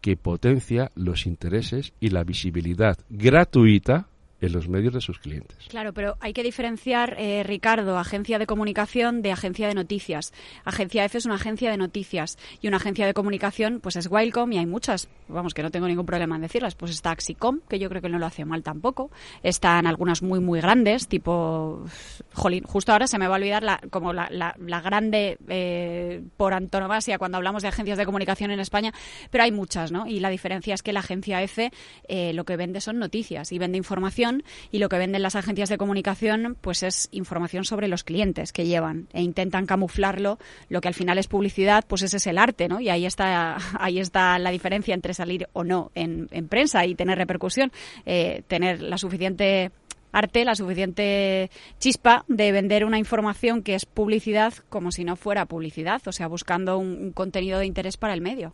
que 0.00 0.16
potencia 0.16 0.92
los 0.94 1.26
intereses 1.26 1.92
y 1.98 2.10
la 2.10 2.22
visibilidad 2.22 2.96
gratuita 3.10 4.06
en 4.44 4.52
los 4.52 4.68
medios 4.68 4.94
de 4.94 5.00
sus 5.00 5.18
clientes. 5.18 5.56
Claro, 5.68 5.92
pero 5.92 6.16
hay 6.20 6.32
que 6.32 6.42
diferenciar, 6.42 7.16
eh, 7.18 7.42
Ricardo, 7.42 7.98
agencia 7.98 8.38
de 8.38 8.46
comunicación 8.46 9.22
de 9.22 9.32
agencia 9.32 9.68
de 9.68 9.74
noticias. 9.74 10.32
Agencia 10.64 11.04
F 11.04 11.18
es 11.18 11.26
una 11.26 11.34
agencia 11.36 11.70
de 11.70 11.76
noticias 11.76 12.38
y 12.60 12.68
una 12.68 12.78
agencia 12.78 13.06
de 13.06 13.14
comunicación 13.14 13.80
pues 13.80 13.96
es 13.96 14.08
Wildcom 14.10 14.52
y 14.52 14.58
hay 14.58 14.66
muchas, 14.66 15.08
vamos, 15.28 15.54
que 15.54 15.62
no 15.62 15.70
tengo 15.70 15.86
ningún 15.86 16.06
problema 16.06 16.36
en 16.36 16.42
decirlas. 16.42 16.74
Pues 16.74 16.92
está 16.92 17.10
Axicom, 17.10 17.60
que 17.68 17.78
yo 17.78 17.88
creo 17.88 18.02
que 18.02 18.08
no 18.08 18.18
lo 18.18 18.26
hace 18.26 18.44
mal 18.44 18.62
tampoco. 18.62 19.10
Están 19.42 19.86
algunas 19.86 20.22
muy, 20.22 20.40
muy 20.40 20.60
grandes, 20.60 21.08
tipo, 21.08 21.84
jolín, 22.32 22.64
justo 22.64 22.92
ahora 22.92 23.06
se 23.06 23.18
me 23.18 23.26
va 23.28 23.34
a 23.34 23.38
olvidar 23.38 23.62
la, 23.62 23.80
como 23.90 24.12
la, 24.12 24.28
la, 24.30 24.80
grande 24.80 25.38
eh, 25.48 26.22
por 26.36 26.52
antonomasia 26.52 27.18
cuando 27.18 27.36
hablamos 27.38 27.62
de 27.62 27.68
agencias 27.68 27.96
de 27.98 28.04
comunicación 28.04 28.50
en 28.50 28.60
España, 28.60 28.92
pero 29.30 29.44
hay 29.44 29.52
muchas, 29.52 29.92
¿no? 29.92 30.06
Y 30.06 30.20
la 30.20 30.28
diferencia 30.28 30.74
es 30.74 30.82
que 30.82 30.92
la 30.92 31.00
agencia 31.00 31.42
F 31.42 31.70
eh, 32.08 32.32
lo 32.34 32.44
que 32.44 32.56
vende 32.56 32.80
son 32.80 32.98
noticias 32.98 33.52
y 33.52 33.58
vende 33.58 33.78
información 33.78 34.33
y 34.70 34.78
lo 34.78 34.88
que 34.88 34.98
venden 34.98 35.22
las 35.22 35.36
agencias 35.36 35.68
de 35.68 35.78
comunicación 35.78 36.56
pues 36.60 36.82
es 36.82 37.08
información 37.12 37.64
sobre 37.64 37.88
los 37.88 38.04
clientes 38.04 38.52
que 38.52 38.66
llevan 38.66 39.08
e 39.12 39.22
intentan 39.22 39.66
camuflarlo. 39.66 40.38
Lo 40.68 40.80
que 40.80 40.88
al 40.88 40.94
final 40.94 41.18
es 41.18 41.28
publicidad 41.28 41.84
pues 41.86 42.02
ese 42.02 42.16
es 42.16 42.26
el 42.26 42.38
arte 42.38 42.68
no 42.68 42.80
y 42.80 42.88
ahí 42.88 43.06
está 43.06 43.56
ahí 43.78 43.98
está 43.98 44.38
la 44.38 44.50
diferencia 44.50 44.94
entre 44.94 45.14
salir 45.14 45.48
o 45.52 45.64
no 45.64 45.90
en, 45.94 46.28
prensa 46.48 46.84
y 46.86 46.94
tener 46.94 47.18
repercusión. 47.18 47.72
Eh, 48.06 48.42
tener 48.48 48.82
la 48.82 48.98
suficiente 48.98 49.70
arte, 50.14 50.44
la 50.44 50.54
suficiente 50.54 51.50
chispa 51.78 52.24
de 52.28 52.52
vender 52.52 52.84
una 52.84 52.98
información 52.98 53.62
que 53.62 53.74
es 53.74 53.84
publicidad 53.84 54.54
como 54.68 54.92
si 54.92 55.04
no 55.04 55.16
fuera 55.16 55.46
publicidad, 55.46 56.00
o 56.06 56.12
sea, 56.12 56.28
buscando 56.28 56.78
un 56.78 57.12
contenido 57.12 57.58
de 57.58 57.66
interés 57.66 57.96
para 57.96 58.14
el 58.14 58.20
medio. 58.20 58.52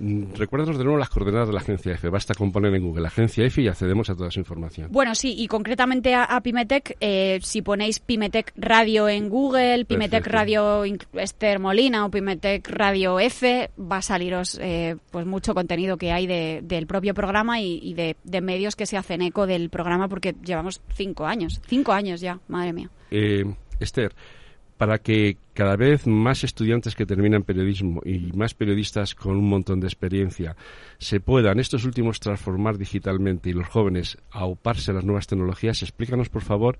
Mm, 0.00 0.34
recuérdanos 0.34 0.78
de 0.78 0.84
nuevo 0.84 0.98
las 0.98 1.08
coordenadas 1.08 1.48
de 1.48 1.54
la 1.54 1.60
agencia 1.60 1.92
F. 1.92 2.08
Basta 2.08 2.34
con 2.34 2.52
poner 2.52 2.74
en 2.74 2.82
Google 2.82 3.06
agencia 3.06 3.44
F 3.44 3.60
y 3.60 3.68
accedemos 3.68 4.08
a 4.10 4.14
toda 4.14 4.28
esa 4.28 4.40
información. 4.40 4.88
Bueno, 4.90 5.14
sí, 5.14 5.34
y 5.36 5.48
concretamente 5.48 6.14
a, 6.14 6.40
Pimetec, 6.40 6.96
eh, 7.00 7.38
si 7.42 7.62
ponéis 7.62 7.98
Pimetec 7.98 8.52
Radio 8.56 9.08
en 9.08 9.28
Google, 9.28 9.84
Pimetec 9.84 10.26
Radio 10.26 10.84
Esther 11.14 11.58
Molina 11.58 12.06
o 12.06 12.10
Pimetec 12.10 12.68
Radio 12.68 13.18
F, 13.18 13.70
va 13.78 13.96
a 13.96 14.02
saliros 14.02 14.58
eh, 14.62 14.96
pues 15.10 15.26
mucho 15.26 15.54
contenido 15.54 15.96
que 15.96 16.12
hay 16.12 16.26
del 16.26 16.86
propio 16.86 17.14
programa 17.14 17.60
y, 17.60 17.94
de, 17.94 18.16
medios 18.40 18.76
que 18.76 18.86
se 18.86 18.96
hacen 18.96 19.20
eco 19.22 19.46
del 19.46 19.68
programa 19.68 20.08
porque 20.08 20.34
llevamos 20.44 20.80
cinco 20.94 21.26
años, 21.26 21.60
cinco 21.66 21.92
años 21.92 22.20
ya, 22.20 22.38
madre 22.46 22.72
mía. 22.72 22.90
Eh, 23.10 23.44
Esther, 23.80 24.14
para 24.78 24.98
que 24.98 25.36
cada 25.54 25.76
vez 25.76 26.06
más 26.06 26.44
estudiantes 26.44 26.94
que 26.94 27.04
terminan 27.04 27.42
periodismo 27.42 28.00
y 28.04 28.32
más 28.32 28.54
periodistas 28.54 29.14
con 29.16 29.36
un 29.36 29.48
montón 29.48 29.80
de 29.80 29.88
experiencia 29.88 30.56
se 30.98 31.18
puedan 31.18 31.58
estos 31.58 31.84
últimos 31.84 32.20
transformar 32.20 32.78
digitalmente 32.78 33.50
y 33.50 33.52
los 33.52 33.66
jóvenes 33.66 34.18
auparse 34.30 34.92
a 34.92 34.94
las 34.94 35.04
nuevas 35.04 35.26
tecnologías, 35.26 35.82
explícanos 35.82 36.28
por 36.28 36.42
favor 36.42 36.78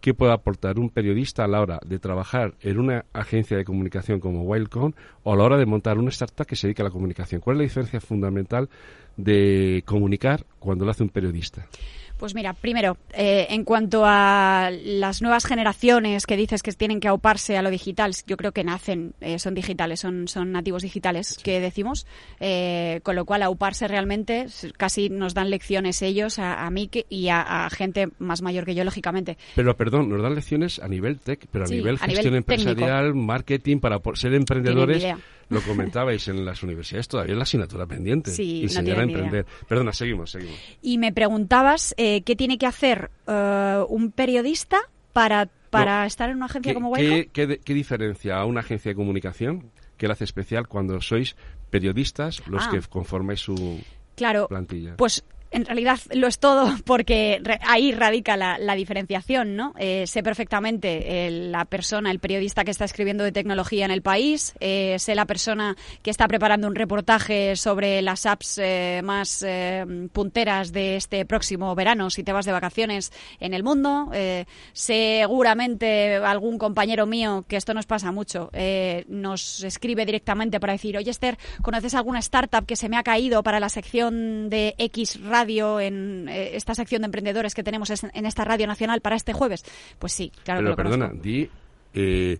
qué 0.00 0.12
puede 0.14 0.32
aportar 0.32 0.78
un 0.78 0.90
periodista 0.90 1.44
a 1.44 1.48
la 1.48 1.60
hora 1.60 1.80
de 1.84 1.98
trabajar 1.98 2.54
en 2.60 2.78
una 2.78 3.06
agencia 3.14 3.56
de 3.56 3.64
comunicación 3.64 4.20
como 4.20 4.42
Wildcon 4.42 4.94
o 5.24 5.32
a 5.32 5.36
la 5.36 5.44
hora 5.44 5.56
de 5.56 5.66
montar 5.66 5.98
una 5.98 6.10
startup 6.10 6.46
que 6.46 6.54
se 6.54 6.66
dedica 6.66 6.82
a 6.82 6.88
la 6.88 6.92
comunicación. 6.92 7.40
¿Cuál 7.40 7.56
es 7.56 7.58
la 7.58 7.64
diferencia 7.64 8.00
fundamental 8.00 8.68
de 9.16 9.82
comunicar 9.86 10.44
cuando 10.58 10.84
lo 10.84 10.90
hace 10.90 11.02
un 11.02 11.08
periodista? 11.08 11.66
Pues 12.18 12.34
mira, 12.34 12.52
primero, 12.52 12.96
eh, 13.12 13.46
en 13.50 13.64
cuanto 13.64 14.02
a 14.04 14.70
las 14.84 15.22
nuevas 15.22 15.46
generaciones 15.46 16.26
que 16.26 16.36
dices 16.36 16.62
que 16.64 16.72
tienen 16.72 16.98
que 16.98 17.06
auparse 17.06 17.56
a 17.56 17.62
lo 17.62 17.70
digital, 17.70 18.12
yo 18.26 18.36
creo 18.36 18.50
que 18.50 18.64
nacen, 18.64 19.14
eh, 19.20 19.38
son 19.38 19.54
digitales, 19.54 20.00
son, 20.00 20.26
son 20.26 20.50
nativos 20.50 20.82
digitales, 20.82 21.38
que 21.42 21.60
decimos, 21.60 22.06
eh, 22.40 23.00
con 23.04 23.14
lo 23.14 23.24
cual 23.24 23.42
auparse 23.42 23.86
realmente 23.86 24.46
casi 24.76 25.10
nos 25.10 25.34
dan 25.34 25.48
lecciones 25.48 26.02
ellos, 26.02 26.40
a, 26.40 26.68
mí 26.70 26.90
y 27.08 27.28
a, 27.28 27.68
gente 27.70 28.08
más 28.18 28.42
mayor 28.42 28.64
que 28.64 28.74
yo, 28.74 28.82
lógicamente. 28.82 29.38
Pero 29.54 29.76
perdón, 29.76 30.08
nos 30.08 30.20
dan 30.20 30.34
lecciones 30.34 30.80
a 30.80 30.88
nivel 30.88 31.20
tech, 31.20 31.46
pero 31.52 31.66
a 31.66 31.68
nivel 31.68 31.98
gestión 31.98 32.34
empresarial, 32.34 33.14
marketing, 33.14 33.78
para 33.78 34.00
ser 34.14 34.34
emprendedores 34.34 35.06
lo 35.48 35.62
comentabais 35.62 36.28
en 36.28 36.44
las 36.44 36.62
universidades, 36.62 37.08
todavía 37.08 37.32
es 37.32 37.38
la 37.38 37.42
asignatura 37.44 37.86
pendiente. 37.86 38.30
Sí, 38.30 38.62
enseñar 38.62 39.00
a 39.00 39.02
emprender. 39.02 39.46
Perdona, 39.66 39.92
seguimos, 39.92 40.30
seguimos. 40.30 40.58
Y 40.82 40.98
me 40.98 41.12
preguntabas 41.12 41.94
eh, 41.96 42.22
qué 42.22 42.36
tiene 42.36 42.58
que 42.58 42.66
hacer 42.66 43.10
eh, 43.26 43.84
un 43.88 44.12
periodista 44.12 44.78
para, 45.12 45.46
para 45.70 46.06
estar 46.06 46.30
en 46.30 46.36
una 46.36 46.46
agencia 46.46 46.74
como 46.74 46.90
Waycom. 46.90 47.32
¿qué, 47.32 47.60
qué, 47.64 47.74
diferencia 47.74 48.36
a 48.36 48.44
una 48.44 48.60
agencia 48.60 48.90
de 48.90 48.94
comunicación 48.94 49.70
que 49.96 50.06
la 50.06 50.12
hace 50.12 50.24
especial 50.24 50.68
cuando 50.68 51.00
sois 51.00 51.36
periodistas 51.70 52.46
los 52.46 52.66
ah. 52.66 52.70
que 52.70 52.80
conformáis 52.82 53.40
su 53.40 53.80
claro, 54.16 54.48
plantilla? 54.48 54.96
Pues 54.96 55.24
en 55.50 55.64
realidad 55.64 55.98
lo 56.12 56.26
es 56.26 56.38
todo 56.38 56.74
porque 56.84 57.42
ahí 57.66 57.92
radica 57.92 58.36
la, 58.36 58.74
diferenciación, 58.78 59.56
¿no? 59.56 59.74
Eh, 59.78 60.06
sé 60.06 60.22
perfectamente 60.22 61.26
eh, 61.26 61.30
la 61.30 61.64
persona, 61.64 62.10
el 62.10 62.20
periodista 62.20 62.64
que 62.64 62.70
está 62.70 62.84
escribiendo 62.84 63.24
de 63.24 63.32
tecnología 63.32 63.84
en 63.84 63.90
el 63.90 64.02
país, 64.02 64.54
eh, 64.60 64.96
sé 64.98 65.14
la 65.14 65.26
persona 65.26 65.76
que 66.02 66.10
está 66.10 66.28
preparando 66.28 66.68
un 66.68 66.76
reportaje 66.76 67.56
sobre 67.56 68.02
las 68.02 68.24
apps 68.24 68.60
más 69.02 69.44
punteras 70.12 70.72
de 70.72 70.96
este 70.96 71.24
próximo 71.24 71.74
verano 71.74 72.10
si 72.10 72.22
te 72.22 72.32
vas 72.32 72.46
de 72.46 72.52
vacaciones 72.52 73.12
en 73.40 73.54
el 73.54 73.62
mundo, 73.62 74.10
seguramente 74.72 76.16
algún 76.16 76.58
compañero 76.58 77.06
mío, 77.06 77.44
que 77.48 77.56
esto 77.56 77.74
nos 77.74 77.86
pasa 77.86 78.12
mucho, 78.12 78.50
nos 79.08 79.64
escribe 79.64 80.06
directamente 80.06 80.60
para 80.60 80.74
decir, 80.74 80.96
oye 80.96 81.10
Esther, 81.10 81.38
¿conoces 81.62 81.94
alguna 81.94 82.20
startup 82.20 82.66
que 82.66 82.76
se 82.76 82.88
me 82.88 82.96
ha 82.96 83.02
caído 83.02 83.42
para 83.42 83.60
la 83.60 83.68
sección 83.68 84.48
de 84.50 84.74
X 84.78 85.20
radio, 85.22 85.37
en 85.46 86.28
eh, 86.28 86.56
esta 86.56 86.74
sección 86.74 87.02
de 87.02 87.06
emprendedores 87.06 87.54
que 87.54 87.62
tenemos 87.62 87.90
en 87.90 88.26
esta 88.26 88.44
radio 88.44 88.66
nacional 88.66 89.00
para 89.00 89.16
este 89.16 89.32
jueves? 89.32 89.64
Pues 89.98 90.12
sí, 90.12 90.32
claro 90.44 90.60
Pero 90.60 90.76
que 90.76 90.82
lo 90.82 90.88
perdona, 90.90 91.12
di... 91.14 91.48
Eh, 91.94 92.38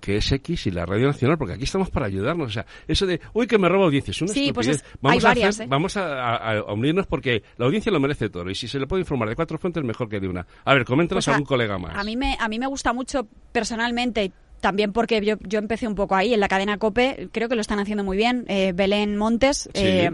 que 0.00 0.18
es 0.18 0.30
X 0.30 0.68
y 0.68 0.70
la 0.70 0.86
Radio 0.86 1.08
Nacional, 1.08 1.36
porque 1.36 1.54
aquí 1.54 1.64
estamos 1.64 1.90
para 1.90 2.06
ayudarnos. 2.06 2.48
O 2.48 2.52
sea, 2.52 2.64
eso 2.86 3.06
de, 3.06 3.20
uy, 3.32 3.48
que 3.48 3.58
me 3.58 3.68
robo 3.68 3.86
audiencia, 3.86 4.12
es 4.12 4.22
una 4.22 4.32
sí, 4.32 4.52
Pues 4.52 4.84
vamos 5.00 5.24
a, 5.24 5.28
varias, 5.28 5.60
¿eh? 5.60 5.66
vamos 5.68 5.96
a, 5.96 6.62
unirnos 6.68 7.08
porque 7.08 7.42
la 7.56 7.66
audiencia 7.66 7.90
lo 7.90 7.98
merece 7.98 8.28
todo. 8.28 8.48
Y 8.48 8.54
si 8.54 8.68
se 8.68 8.78
le 8.78 8.86
puede 8.86 9.00
informar 9.00 9.28
de 9.28 9.34
cuatro 9.34 9.58
fuentes, 9.58 9.82
mejor 9.82 10.08
que 10.08 10.20
de 10.20 10.28
una. 10.28 10.46
A 10.64 10.74
ver, 10.74 10.84
coméntanos 10.84 11.24
pues 11.24 11.28
a, 11.28 11.36
algún 11.36 11.46
colega 11.46 11.78
más. 11.78 11.96
A 11.96 12.04
mí, 12.04 12.16
me, 12.16 12.36
a 12.38 12.48
mí 12.48 12.58
me 12.58 12.68
gusta 12.68 12.92
mucho 12.92 13.26
personalmente 13.50 14.30
también 14.60 14.92
porque 14.92 15.24
yo, 15.24 15.36
yo 15.40 15.58
empecé 15.58 15.86
un 15.86 15.94
poco 15.94 16.14
ahí 16.14 16.34
en 16.34 16.40
la 16.40 16.48
cadena 16.48 16.78
COPE, 16.78 17.28
creo 17.32 17.48
que 17.48 17.54
lo 17.54 17.60
están 17.60 17.78
haciendo 17.78 18.04
muy 18.04 18.16
bien. 18.16 18.44
Eh, 18.48 18.72
Belén 18.74 19.16
Montes, 19.16 19.68
eh, 19.74 20.10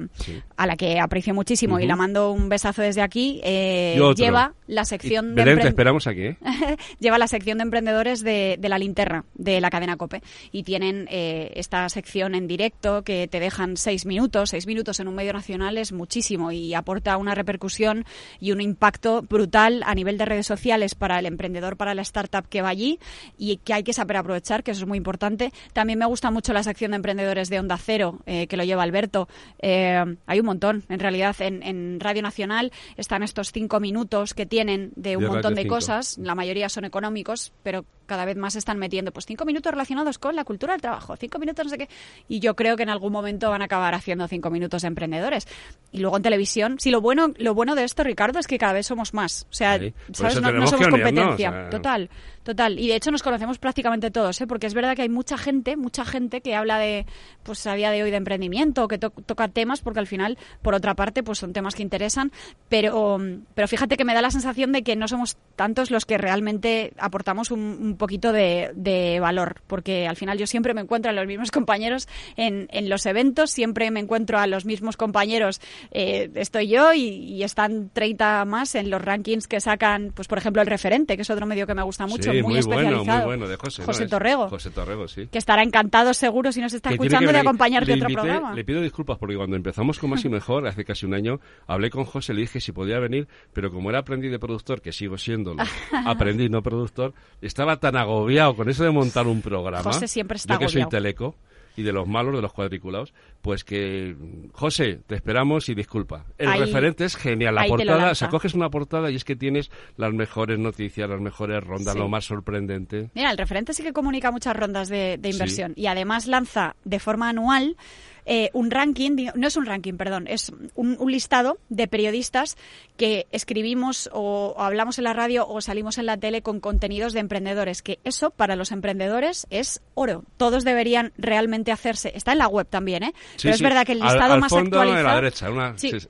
a 0.57 0.67
la 0.67 0.77
que 0.77 1.01
aprecio 1.01 1.35
muchísimo 1.35 1.81
y 1.81 1.87
la 1.87 1.97
mando 1.97 2.33
un 2.33 2.49
besazo 2.49 2.83
desde 2.83 3.03
aquí, 3.03 3.41
eh, 3.45 3.99
lleva 4.17 4.55
la 4.67 4.85
sección 4.85 5.35
de... 5.35 5.45
Belén, 5.45 5.61
te 5.61 5.69
esperamos 5.69 6.07
aquí. 6.07 6.37
lleva 7.01 7.19
la 7.19 7.27
sección 7.27 7.59
de 7.59 7.63
emprendedores 7.63 8.23
de, 8.23 8.57
de, 8.59 8.69
la 8.69 8.79
linterna 8.79 9.25
de 9.35 9.61
la 9.61 9.71
cadena 9.71 9.97
COPE 9.97 10.23
y 10.51 10.63
tienen 10.63 11.09
esta 11.11 11.89
sección 11.89 12.35
en 12.35 12.47
directo 12.47 13.03
que 13.03 13.29
te 13.29 13.41
dejan 13.41 13.77
seis 13.77 14.07
minutos. 14.07 14.51
Seis 14.51 14.67
minutos 14.67 15.01
en 15.01 15.09
un 15.09 15.15
medio 15.15 15.33
nacional 15.33 15.79
es 15.79 15.93
muchísimo 15.93 16.53
y 16.53 16.75
aporta 16.75 17.17
una 17.17 17.35
repercusión 17.35 18.05
y 18.41 18.53
un 18.53 18.61
impacto 18.61 19.23
brutal 19.23 19.83
a 19.85 19.95
nivel 19.95 20.19
de 20.19 20.25
redes 20.25 20.47
sociales 20.47 20.95
para 20.95 21.19
el 21.19 21.27
emprendedor, 21.27 21.77
para 21.77 21.95
la 21.95 22.03
startup 22.03 22.49
que 22.49 22.63
va 22.63 22.69
allí 22.69 22.99
y 23.39 23.59
que 23.59 23.75
hay 23.75 23.83
que 23.83 23.93
saber 23.93 24.17
aprovechar 24.33 24.63
que 24.63 24.71
eso 24.71 24.83
es 24.83 24.89
muy 24.89 24.99
importante. 24.99 25.53
También 25.73 25.99
me 25.99 26.07
gusta 26.07 26.31
mucho 26.31 26.53
la 26.53 26.63
sección 26.63 26.93
de 26.93 26.97
emprendedores 26.97 27.51
de 27.51 27.61
Onda 27.61 27.77
Cero, 27.77 28.21
eh, 28.27 28.47
que 28.47 28.57
lo 28.57 28.65
lleva 28.65 28.83
Alberto. 28.83 29.29
Eh, 29.59 30.03
hay 30.27 30.41
un 30.41 30.47
montón, 30.47 30.85
en 30.89 31.01
realidad, 31.01 31.37
en, 31.41 32.01
Radio 32.01 32.23
Nacional 32.23 32.73
están 32.97 33.23
estos 33.23 33.53
cinco 33.53 33.79
minutos 33.79 34.35
que 34.35 34.47
tienen 34.47 34.93
de 34.97 35.17
un 35.17 35.27
montón 35.27 35.55
de 35.55 35.67
cosas, 35.67 36.19
la 36.19 36.35
mayoría 36.35 36.69
son 36.69 36.85
económicos, 36.85 37.53
pero 37.63 37.85
cada 38.13 38.27
vez 38.27 38.37
más 38.37 38.57
están 38.57 38.79
metiendo 38.79 39.11
pues 39.11 39.25
cinco 39.25 39.47
minutos 39.47 39.73
relacionados 39.73 40.19
con 40.19 40.37
la 40.37 40.45
cultura 40.45 40.75
del 40.75 40.83
trabajo, 40.83 41.17
cinco 41.17 41.39
minutos 41.39 41.65
no 41.65 41.71
sé 41.71 41.79
qué, 41.79 41.89
y 42.29 42.41
yo 42.41 42.55
creo 42.55 42.77
que 42.77 42.83
en 42.83 42.91
algún 42.91 43.11
momento 43.11 43.49
van 43.49 43.63
a 43.63 43.65
acabar 43.65 43.95
haciendo 43.95 44.29
cinco 44.29 44.51
minutos 44.51 44.83
de 44.83 44.89
emprendedores. 44.89 45.49
Y 45.93 46.01
luego 46.01 46.19
en 46.19 46.23
televisión, 46.23 46.77
sí, 46.79 46.91
lo 46.91 47.01
bueno, 47.01 47.33
lo 47.39 47.55
bueno 47.55 47.75
de 47.75 47.85
esto, 47.85 48.05
Ricardo, 48.05 48.39
es 48.39 48.47
que 48.47 48.59
cada 48.59 48.75
vez 48.75 48.87
somos 48.87 49.15
más. 49.15 49.47
O 49.51 49.55
sea, 49.55 49.81
¿sabes? 50.13 50.43
No, 50.43 50.67
somos 50.67 50.89
competencia. 50.89 51.71
Total, 51.71 52.11
total. 52.43 52.79
Y 52.79 52.89
de 52.89 52.97
hecho 52.97 53.11
nos 53.11 53.23
conocemos 53.23 53.59
prácticamente 53.59 54.11
todos, 54.11 54.39
¿eh? 54.43 54.47
porque 54.47 54.67
es 54.67 54.75
verdad 54.75 54.95
que 54.95 55.03
hay 55.03 55.09
mucha 55.09 55.39
gente, 55.39 55.77
mucha 55.79 56.05
gente 56.05 56.43
que 56.43 56.55
habla 56.55 56.79
de, 56.79 57.07
pues 57.45 57.67
a 57.67 57.73
día 57.73 57.91
de 57.91 58.03
hoy 58.03 58.11
de 58.11 58.19
emprendimiento, 58.19 58.89
que 58.89 58.99
toca 58.99 59.49
temas, 59.49 59.81
porque 59.81 60.01
al 60.01 60.07
final, 60.07 60.37
por 60.61 60.75
otra 60.75 60.95
parte, 60.95 61.23
pues 61.23 61.39
son 61.39 61.55
temas 61.55 61.75
que 61.75 61.83
interesan, 61.83 62.31
pero, 62.69 63.19
pero 63.55 63.69
fíjate 63.69 63.97
que 63.97 64.05
me 64.05 64.13
da 64.13 64.21
la 64.21 64.31
sensación 64.31 64.73
de 64.73 64.83
que 64.83 64.97
no 64.97 65.09
somos 65.09 65.39
tantos 65.57 65.91
los 65.91 66.05
que 66.05 66.19
realmente 66.19 66.93
aportamos 66.99 67.51
un 67.51 67.63
un 67.63 67.97
poquito 68.03 68.33
de, 68.33 69.19
valor, 69.21 69.63
porque 69.69 70.09
al 70.09 70.17
final 70.17 70.37
yo 70.39 70.49
siempre 70.49 70.75
me 70.75 70.81
encuentro 70.81 71.09
a 71.11 71.15
los 71.15 71.25
mismos 71.25 71.53
compañeros 71.53 72.09
en, 72.37 72.67
en 72.73 72.89
los 72.89 73.07
eventos, 73.07 73.53
siempre 73.53 73.93
me 73.93 74.01
encuentro 74.01 74.41
a 74.41 74.49
los 74.49 74.65
mismos 74.65 74.97
compañeros, 74.97 75.61
eh, 75.93 76.29
estoy 76.35 76.67
yo 76.67 76.93
y, 76.93 77.45
están 77.45 77.91
30 77.93 78.45
más 78.45 78.75
en 78.75 78.91
los 78.91 79.01
rankings 79.01 79.47
que 79.47 79.61
sacan, 79.61 80.13
pues 80.15 80.27
por 80.27 80.39
ejemplo, 80.39 80.63
el 80.63 80.67
referente, 80.67 81.15
que 81.15 81.23
es 81.23 81.31
otro 81.31 81.47
medio 81.47 81.65
que 81.67 81.75
me 81.75 81.83
gusta 81.83 82.07
mucho, 82.09 82.33
muy, 82.43 82.59
especializado. 82.59 83.27
Bueno, 83.27 83.47
de 83.47 83.57
José, 83.57 83.85
José 83.85 84.09
Torrego. 84.09 84.49
José 84.49 84.71
Torrego, 84.71 85.07
sí. 85.07 85.29
Que 85.29 85.39
estará 85.39 85.63
encantado 85.63 86.13
seguro 86.15 86.51
si 86.51 86.61
nos 86.61 86.73
está 86.73 86.91
escuchando 86.91 87.33
de 87.33 87.39
acompañarte 87.39 87.93
otro 87.95 88.09
programa. 88.09 88.53
Le 88.55 88.65
pido 88.65 88.81
disculpas 88.81 89.19
porque 89.19 89.37
cuando 89.37 89.55
empezamos 89.55 90.01
con 90.01 90.11
Más 90.11 90.25
y 90.25 90.29
Mejor, 90.29 90.67
hace 90.67 90.85
casi 90.85 91.07
un 91.07 91.15
año, 91.15 91.41
hablé 91.69 91.91
con 91.91 92.05
José, 92.05 92.35
le 92.35 92.41
dije 92.41 92.61
si 92.61 92.73
podía 92.73 92.99
venir, 92.99 93.29
pero 93.53 93.71
como 93.71 93.91
era 93.91 94.01
aprendiz 94.01 94.33
de 94.33 94.41
productor, 94.41 94.81
que 94.81 94.93
sigo 94.93 95.19
siendo 95.19 95.55
aprendiz 96.07 96.51
no 96.51 96.63
productor, 96.63 97.15
estaba 97.41 97.79
tan 97.83 97.97
agobiado 97.97 98.55
con 98.55 98.69
eso 98.71 98.85
de 98.85 98.93
montar 98.93 99.27
un 99.27 99.43
programa. 99.43 99.83
José 99.83 100.07
siempre 100.07 100.37
está 100.37 100.55
Yo 100.55 100.61
que 100.61 100.69
soy 100.69 100.89
teleco 100.89 101.35
y 101.77 101.83
de 101.83 101.93
los 101.93 102.07
malos, 102.07 102.33
de 102.37 102.41
los 102.41 102.53
cuadriculados, 102.53 103.13
pues 103.43 103.65
que, 103.65 104.17
José, 104.53 105.01
te 105.07 105.17
esperamos 105.17 105.69
y 105.69 105.75
disculpa. 105.75 106.25
El 106.39 106.59
referente 106.59 107.05
es 107.05 107.17
genial. 107.17 107.57
La 107.57 107.67
portada, 107.67 108.13
o 108.13 108.15
sea, 108.15 108.29
coges 108.29 108.55
una 108.55 108.71
portada 108.71 109.11
y 109.11 109.17
es 109.17 109.25
que 109.25 109.35
tienes 109.35 109.71
las 109.97 110.13
mejores 110.13 110.59
noticias, 110.61 111.11
las 111.11 111.21
mejores 111.21 111.63
rondas, 111.63 111.97
lo 111.97 112.09
más 112.09 112.25
sorprendente. 112.25 113.11
Mira, 113.15 113.33
el 113.33 113.39
referente 113.39 113.75
sí 113.75 113.83
que 113.83 113.93
comunica 113.93 114.31
muchas 114.31 114.57
rondas 114.57 114.89
de, 114.89 115.19
inversión 115.25 115.73
y 115.77 115.87
además 115.87 116.27
lanza 116.27 116.77
de 116.85 117.01
forma 117.01 117.29
anual 117.29 117.77
eh, 118.25 118.51
un 118.53 118.71
ranking, 118.71 119.31
no 119.35 119.49
es 119.49 119.57
un 119.57 119.67
ranking, 119.67 119.95
perdón, 119.95 120.29
es 120.29 120.53
un, 120.77 120.97
listado 121.11 121.59
de 121.69 121.89
periodistas 121.89 122.57
que 122.97 123.27
escribimos 123.33 124.09
o, 124.13 124.55
hablamos 124.59 124.99
en 124.99 125.05
la 125.05 125.13
radio 125.13 125.47
o 125.49 125.61
salimos 125.61 125.99
en 125.99 126.07
la 126.07 126.17
tele 126.17 126.43
con 126.43 126.61
contenidos 126.61 127.13
de 127.13 127.21
emprendedores, 127.21 127.83
que 127.83 127.99
eso 128.05 128.31
para 128.31 128.55
los 128.55 128.71
emprendedores 128.71 129.47
es 129.51 129.83
oro. 129.95 130.25
Todos 130.37 130.65
deberían 130.65 131.13
realmente 131.19 131.73
hacerse. 131.73 132.13
Está 132.15 132.33
en 132.33 132.39
la 132.39 132.47
web 132.47 132.69
también, 132.69 133.03
¿eh? 133.03 133.15
Pero 133.41 133.55
es 133.55 133.63
verdad 133.63 133.87
que 133.87 133.93
el 133.93 134.01
listado 134.01 134.39
más 134.39 134.53
actualizado. 134.53 135.21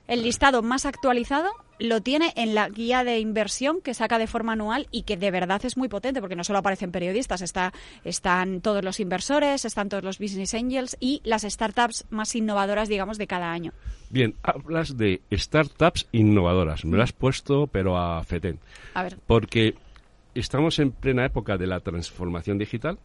el 0.07 0.23
listado 0.23 0.61
más 0.61 0.85
actualizado 0.85 1.51
lo 1.79 2.01
tiene 2.01 2.33
en 2.35 2.55
la 2.55 2.69
guía 2.69 3.03
de 3.03 3.19
inversión 3.19 3.81
que 3.81 3.93
saca 3.93 4.17
de 4.17 4.27
forma 4.27 4.53
anual 4.53 4.87
y 4.91 5.03
que 5.03 5.17
de 5.17 5.31
verdad 5.31 5.63
es 5.65 5.75
muy 5.75 5.89
potente 5.89 6.21
porque 6.21 6.35
no 6.35 6.43
solo 6.43 6.59
aparecen 6.59 6.91
periodistas, 6.91 7.41
está, 7.41 7.73
están 8.03 8.61
todos 8.61 8.83
los 8.83 8.99
inversores, 8.99 9.65
están 9.65 9.89
todos 9.89 10.03
los 10.03 10.19
business 10.19 10.53
angels 10.53 10.95
y 10.99 11.21
las 11.23 11.41
startups 11.41 12.05
más 12.09 12.35
innovadoras, 12.35 12.89
digamos, 12.89 13.17
de 13.17 13.27
cada 13.27 13.51
año. 13.51 13.73
Bien, 14.09 14.35
hablas 14.43 14.97
de 14.97 15.21
startups 15.31 16.07
innovadoras. 16.11 16.85
Me 16.85 16.97
lo 16.97 17.03
has 17.03 17.13
puesto, 17.13 17.67
pero 17.67 17.97
a 17.97 18.23
fetén. 18.23 18.59
A 18.93 19.03
ver. 19.03 19.17
Porque 19.25 19.75
estamos 20.35 20.79
en 20.79 20.91
plena 20.91 21.25
época 21.25 21.57
de 21.57 21.67
la 21.67 21.79
transformación 21.79 22.57
digital 22.57 22.99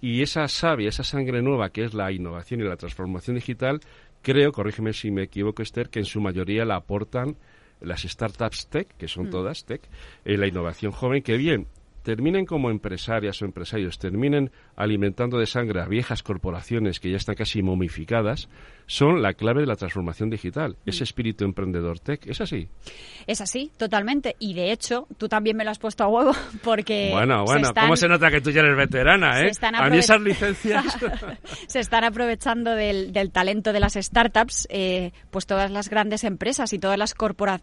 y 0.00 0.22
esa 0.22 0.48
savia, 0.48 0.88
esa 0.88 1.04
sangre 1.04 1.42
nueva 1.42 1.70
que 1.70 1.84
es 1.84 1.94
la 1.94 2.10
innovación 2.10 2.60
y 2.60 2.64
la 2.64 2.76
transformación 2.76 3.36
digital, 3.36 3.80
creo, 4.22 4.52
corrígeme 4.52 4.92
si 4.92 5.10
me 5.10 5.24
equivoco, 5.24 5.62
Esther, 5.62 5.90
que 5.90 5.98
en 5.98 6.04
su 6.04 6.20
mayoría 6.20 6.64
la 6.64 6.76
aportan 6.76 7.36
las 7.80 8.02
startups 8.02 8.68
tech, 8.68 8.88
que 8.96 9.08
son 9.08 9.26
mm. 9.26 9.30
todas 9.30 9.64
tech, 9.64 9.82
eh, 10.24 10.36
la 10.36 10.46
innovación 10.46 10.92
joven, 10.92 11.22
que 11.22 11.36
bien, 11.36 11.66
terminen 12.02 12.46
como 12.46 12.70
empresarias 12.70 13.40
o 13.42 13.44
empresarios, 13.44 13.98
terminen 13.98 14.50
alimentando 14.76 15.38
de 15.38 15.46
sangre 15.46 15.80
a 15.80 15.86
viejas 15.86 16.22
corporaciones 16.22 17.00
que 17.00 17.10
ya 17.10 17.16
están 17.16 17.34
casi 17.34 17.62
momificadas, 17.62 18.48
son 18.90 19.22
la 19.22 19.34
clave 19.34 19.60
de 19.60 19.68
la 19.68 19.76
transformación 19.76 20.30
digital. 20.30 20.72
Mm. 20.72 20.88
Ese 20.88 21.04
espíritu 21.04 21.44
emprendedor 21.44 22.00
tech, 22.00 22.26
¿es 22.26 22.40
así? 22.40 22.68
Es 23.24 23.40
así, 23.40 23.70
totalmente. 23.76 24.34
Y 24.40 24.52
de 24.54 24.72
hecho, 24.72 25.06
tú 25.16 25.28
también 25.28 25.56
me 25.56 25.64
lo 25.64 25.70
has 25.70 25.78
puesto 25.78 26.02
a 26.02 26.08
huevo 26.08 26.32
porque... 26.64 27.10
Bueno, 27.12 27.44
bueno, 27.46 27.70
¿cómo 27.72 27.94
se 27.94 28.08
nota 28.08 28.30
que 28.32 28.40
tú 28.40 28.50
ya 28.50 28.62
eres 28.62 28.76
veterana, 28.76 29.42
eh? 29.42 29.52
A 29.74 29.88
mí 29.88 29.98
esas 29.98 30.20
licencias... 30.20 30.84
se 31.68 31.78
están 31.78 32.02
aprovechando 32.02 32.74
del, 32.74 33.12
talento 33.30 33.72
de 33.72 33.78
las 33.78 33.94
startups, 33.94 34.66
eh, 34.70 35.12
pues 35.30 35.46
todas 35.46 35.70
las 35.70 35.88
grandes 35.88 36.24
empresas 36.24 36.72
y 36.72 36.80
todas 36.80 36.98
las 36.98 37.14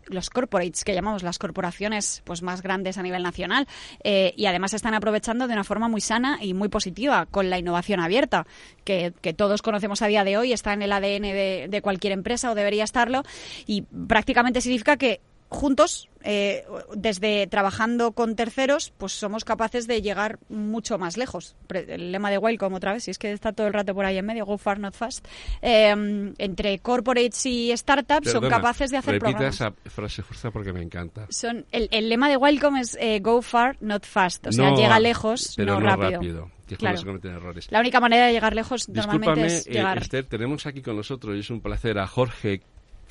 los 0.08 0.30
corporates, 0.30 0.86
que 0.86 0.94
llamamos 0.94 1.24
las 1.24 1.40
corporaciones 1.40 2.22
pues 2.24 2.42
más 2.42 2.62
grandes 2.62 2.98
a 2.98 3.04
nivel 3.04 3.24
nacional. 3.24 3.68
Eh, 4.02 4.34
y 4.38 4.46
además 4.46 4.72
se 4.72 4.78
están 4.78 4.94
aprovechando 4.94 5.48
de 5.48 5.54
una 5.54 5.66
forma 5.66 5.90
muy 5.90 6.00
sana 6.00 6.38
y 6.42 6.54
muy 6.54 6.70
positiva 6.70 7.26
con 7.26 7.50
la 7.50 7.60
innovación 7.60 8.00
abierta, 8.00 8.48
que, 8.86 9.12
que 9.22 9.34
todos 9.34 9.62
conocemos 9.62 10.02
a 10.02 10.08
día 10.08 10.24
de 10.24 10.38
hoy, 10.38 10.54
está 10.54 10.72
en 10.72 10.84
el 10.84 10.94
ADN 10.94 11.17
de, 11.20 11.82
cualquier 11.82 12.14
empresa 12.14 12.52
o 12.52 12.56
debería 12.56 12.84
estarlo 12.84 13.24
y 13.66 13.84
prácticamente 13.84 14.62
significa 14.62 14.98
que 14.98 15.22
juntos, 15.50 16.10
eh, 16.24 16.66
desde 16.94 17.48
trabajando 17.48 18.12
con 18.12 18.36
terceros, 18.36 18.92
pues 18.98 19.14
somos 19.14 19.46
capaces 19.46 19.88
de 19.88 20.02
llegar 20.02 20.40
mucho 20.50 20.98
más 20.98 21.16
lejos. 21.16 21.56
El 21.70 22.12
lema 22.12 22.30
de 22.30 22.38
Welcome 22.38 22.76
otra 22.76 22.94
vez, 22.94 23.04
si 23.04 23.12
es 23.12 23.18
que 23.18 23.32
está 23.32 23.54
todo 23.54 23.68
el 23.68 23.74
rato 23.74 23.94
por 23.96 24.06
ahí 24.06 24.18
en 24.18 24.26
medio, 24.26 24.46
go 24.46 24.58
far, 24.58 24.80
not 24.80 24.94
fast. 24.94 25.26
Em, 25.62 26.34
entre 26.38 26.80
corporates 26.80 27.46
y 27.46 27.72
startups 27.76 28.32
son 28.32 28.50
capaces 28.50 28.92
de 28.92 28.98
hacer 28.98 29.22
repita 29.22 29.48
esa 29.48 29.72
frase 29.86 30.22
fuerza 30.22 30.52
porque 30.52 30.74
me 30.74 30.82
encanta. 30.82 31.28
Son, 31.30 31.66
el, 31.72 31.88
el 31.92 32.10
lema 32.10 32.30
de 32.30 32.38
Welcome 32.38 32.82
es 32.82 32.98
eh, 33.00 33.20
go 33.22 33.42
far, 33.42 33.78
not 33.80 34.06
fast. 34.06 34.48
O 34.48 34.52
sea, 34.52 34.76
llega 34.76 35.00
lejos, 35.00 35.58
no, 35.58 35.80
rápido 35.80 36.52
claro. 36.76 37.02
cometen 37.04 37.32
errores. 37.32 37.68
La 37.72 37.80
única 37.80 38.00
manera 38.00 38.28
de 38.28 38.34
llegar 38.34 38.56
lejos 38.56 38.90
normalmente 38.90 39.46
es 39.46 39.68
eh, 39.68 39.74
llegar... 39.74 39.98
Esther, 40.00 40.26
tenemos 40.26 40.66
aquí 40.66 40.82
con 40.82 40.96
nosotros, 40.96 41.36
y 41.36 41.40
es 41.40 41.50
un 41.50 41.62
placer, 41.62 41.98
a 42.00 42.08
Jorge 42.08 42.62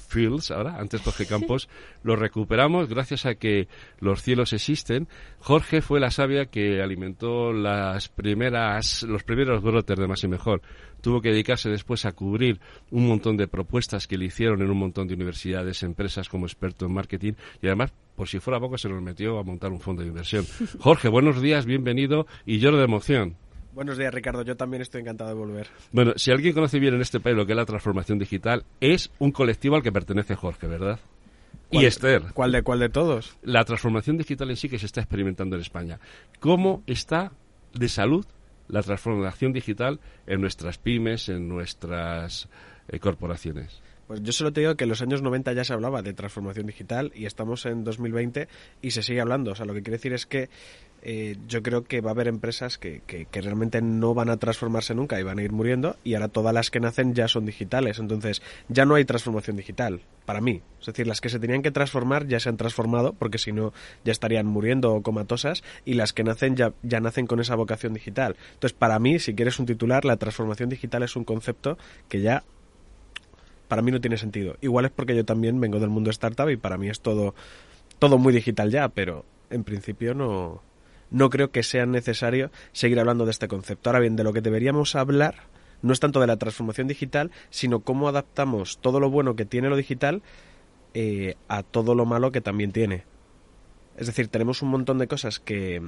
Fields, 0.07 0.51
ahora, 0.51 0.77
antes 0.79 1.03
Jorge 1.03 1.27
Campos, 1.29 1.69
lo 2.03 2.17
recuperamos 2.17 2.89
gracias 2.89 3.27
a 3.27 3.35
que 3.35 3.69
los 4.01 4.23
cielos 4.23 4.53
existen. 4.53 5.09
Jorge 5.41 5.83
fue 5.83 6.01
la 6.01 6.11
sabia 6.11 6.47
que 6.47 6.83
alimentó 6.83 7.53
las 7.53 8.09
primeras, 8.09 9.03
los 9.03 9.25
primeros 9.25 9.63
brotes 9.63 9.99
de 9.99 10.07
Más 10.07 10.23
y 10.25 10.29
Mejor. 10.29 10.63
Tuvo 11.01 11.21
que 11.21 11.31
dedicarse 11.31 11.69
después 11.69 12.05
a 12.05 12.13
cubrir 12.13 12.61
un 12.91 13.07
montón 13.07 13.37
de 13.37 13.49
propuestas 13.49 14.07
que 14.07 14.19
le 14.19 14.27
hicieron 14.27 14.63
en 14.63 14.71
un 14.71 14.79
montón 14.79 15.07
de 15.07 15.15
universidades, 15.15 15.83
empresas 15.83 16.29
como 16.29 16.47
experto 16.47 16.87
en 16.87 16.95
marketing 16.95 17.33
y 17.63 17.67
además 17.67 17.93
por 18.17 18.29
si 18.29 18.41
fuera 18.41 18.59
poco 18.59 18.79
se 18.79 18.89
nos 18.89 19.03
metió 19.03 19.39
a 19.39 19.43
montar 19.43 19.71
un 19.71 19.81
fondo 19.81 20.03
de 20.03 20.09
inversión. 20.09 20.47
Jorge, 20.81 21.09
buenos 21.09 21.41
días, 21.41 21.67
bienvenido 21.67 22.27
y 22.47 22.59
lloro 22.59 22.79
de 22.79 22.85
emoción. 22.85 23.37
Buenos 23.77 23.99
días, 23.99 24.15
Ricardo. 24.15 24.41
Yo 24.41 24.57
también 24.57 24.81
estoy 24.81 25.03
encantado 25.03 25.29
de 25.29 25.37
volver. 25.37 25.67
Bueno, 25.93 26.15
si 26.17 26.31
alguien 26.31 26.55
conoce 26.55 26.79
bien 26.79 26.95
en 26.95 27.03
este 27.03 27.21
país 27.21 27.37
lo 27.37 27.45
que 27.45 27.53
es 27.53 27.57
la 27.57 27.67
transformación 27.67 28.19
digital, 28.19 28.65
es 28.81 29.11
un 29.19 29.33
colectivo 29.33 29.77
al 29.77 29.83
que 29.83 29.93
pertenece 29.93 30.35
Jorge, 30.35 30.67
¿verdad? 30.67 30.99
Y 31.71 31.85
Esther. 31.85 32.23
¿Cuál 32.33 32.53
de 32.53 32.63
cuál 32.63 32.79
de 32.79 32.89
todos? 32.89 33.37
La 33.43 33.67
transformación 33.67 34.17
digital 34.17 34.49
en 34.49 34.57
sí 34.57 34.71
que 34.71 34.79
se 34.79 34.87
está 34.87 35.03
experimentando 35.03 35.57
en 35.57 35.61
España. 35.61 36.01
¿Cómo 36.41 36.85
está 36.87 37.33
de 37.75 37.91
salud 37.91 38.25
la 38.69 38.83
transformación 38.83 39.53
digital 39.53 40.01
en 40.27 40.41
nuestras 40.41 40.79
pymes, 40.79 41.29
en 41.29 41.47
nuestras 41.47 42.49
eh, 42.89 42.99
corporaciones? 42.99 43.83
Pues 44.07 44.23
yo 44.23 44.33
solo 44.33 44.53
te 44.53 44.61
digo 44.61 44.77
que 44.77 44.85
en 44.85 44.91
los 44.91 45.03
años 45.03 45.21
90 45.21 45.53
ya 45.53 45.65
se 45.65 45.75
hablaba 45.75 46.01
de 46.01 46.15
transformación 46.15 46.67
digital 46.67 47.13
y 47.15 47.27
estamos 47.27 47.67
en 47.67 47.83
2020 47.85 48.49
y 48.81 48.93
se 48.93 49.03
sigue 49.03 49.21
hablando. 49.21 49.51
O 49.51 49.55
sea, 49.55 49.67
lo 49.67 49.75
que 49.75 49.83
quiere 49.83 49.99
decir 49.99 50.13
es 50.13 50.27
que 50.27 50.49
eh, 51.09 51.37
yo 51.47 51.63
creo 51.63 51.85
que 51.85 52.01
va 52.01 52.11
a 52.11 52.15
haber 52.15 52.27
empresas 52.27 52.79
que, 52.79 53.01
que, 53.07 53.29
realmente 53.41 53.81
no 53.81 54.13
van 54.13 54.29
a 54.29 54.39
transformarse 54.39 54.93
nunca 54.93 55.21
y 55.21 55.23
van 55.23 55.39
a 55.39 55.43
ir 55.45 55.53
muriendo 55.53 55.95
y 56.03 56.15
ahora 56.15 56.27
todas 56.27 56.53
las 56.53 56.73
que 56.73 56.81
nacen 56.81 57.15
ya 57.15 57.29
son 57.29 57.47
digitales. 57.47 58.01
Entonces 58.01 58.43
ya 58.69 58.87
no 58.87 58.97
hay 58.97 59.05
transformación 59.05 59.57
digital, 59.57 60.01
para 60.25 60.41
mí. 60.41 60.63
Es 60.81 60.87
decir, 60.87 61.07
las 61.07 61.21
que 61.21 61.29
se 61.29 61.39
tenían 61.39 61.63
que 61.63 61.71
transformar 61.71 62.27
ya 62.27 62.41
se 62.41 62.49
han 62.49 62.57
transformado 62.57 63.13
porque 63.13 63.39
si 63.39 63.53
no 63.53 63.73
ya 64.05 64.11
estarían 64.11 64.47
muriendo 64.47 64.95
o 64.95 65.03
comatosas 65.05 65.63
y 65.85 65.95
las 65.95 66.13
que 66.13 66.25
nacen 66.25 66.57
ya, 66.57 66.73
ya 66.83 66.99
nacen 66.99 67.29
con 67.29 67.39
esa 67.39 67.55
vocación 67.55 67.95
digital. 67.95 68.35
Entonces, 68.55 68.77
para 68.77 68.99
mí, 68.99 69.21
si 69.21 69.37
quieres 69.37 69.61
un 69.61 69.67
titular, 69.67 70.05
la 70.05 70.17
transformación 70.17 70.71
digital 70.71 71.05
es 71.05 71.15
un 71.15 71.23
concepto 71.23 71.79
que 72.09 72.21
ya 72.21 72.43
para 73.69 73.81
mí 73.81 73.93
no 73.93 74.01
tiene 74.01 74.17
sentido. 74.17 74.57
Igual 74.61 74.87
es 74.87 74.91
porque 74.91 75.15
yo 75.15 75.25
también 75.25 75.61
vengo 75.61 75.79
del 75.79 75.91
mundo 75.91 76.11
startup 76.11 76.51
y 76.51 76.57
para 76.57 76.79
mí 76.79 76.89
es 76.89 76.99
todo, 76.99 77.37
todo 78.01 78.19
muy 78.19 78.33
digital 78.33 78.73
ya, 78.73 78.89
pero 78.89 79.25
en 79.51 79.63
principio 79.63 80.13
no, 80.13 80.63
no 81.11 81.31
creo 81.31 81.51
que 81.51 81.63
sea 81.63 81.87
necesario 81.87 82.51
seguir 82.73 82.99
hablando 82.99 83.25
de 83.25 83.31
este 83.31 83.49
concepto. 83.49 83.91
Ahora 83.91 84.01
bien, 84.01 84.17
de 84.17 84.25
lo 84.25 84.33
que 84.33 84.41
deberíamos 84.41 84.95
hablar 84.95 85.35
no 85.83 85.93
es 85.93 86.01
tanto 86.01 86.21
de 86.21 86.27
la 86.27 86.37
transformación 86.37 86.89
digital, 86.89 87.31
sino 87.51 87.81
cómo 87.81 88.09
adaptamos 88.09 88.79
todo 88.79 89.01
lo 89.01 89.11
bueno 89.11 89.37
que 89.37 89.45
tiene 89.45 89.69
lo 89.69 89.77
digital 89.77 90.23
eh, 90.95 91.35
a 91.49 91.63
todo 91.63 91.95
lo 91.95 92.07
malo 92.07 92.33
que 92.33 92.41
también 92.41 92.73
tiene. 92.73 93.05
Es 93.97 94.07
decir, 94.07 94.29
tenemos 94.29 94.61
un 94.61 94.69
montón 94.69 94.99
de 94.99 95.07
cosas 95.07 95.41
que, 95.41 95.81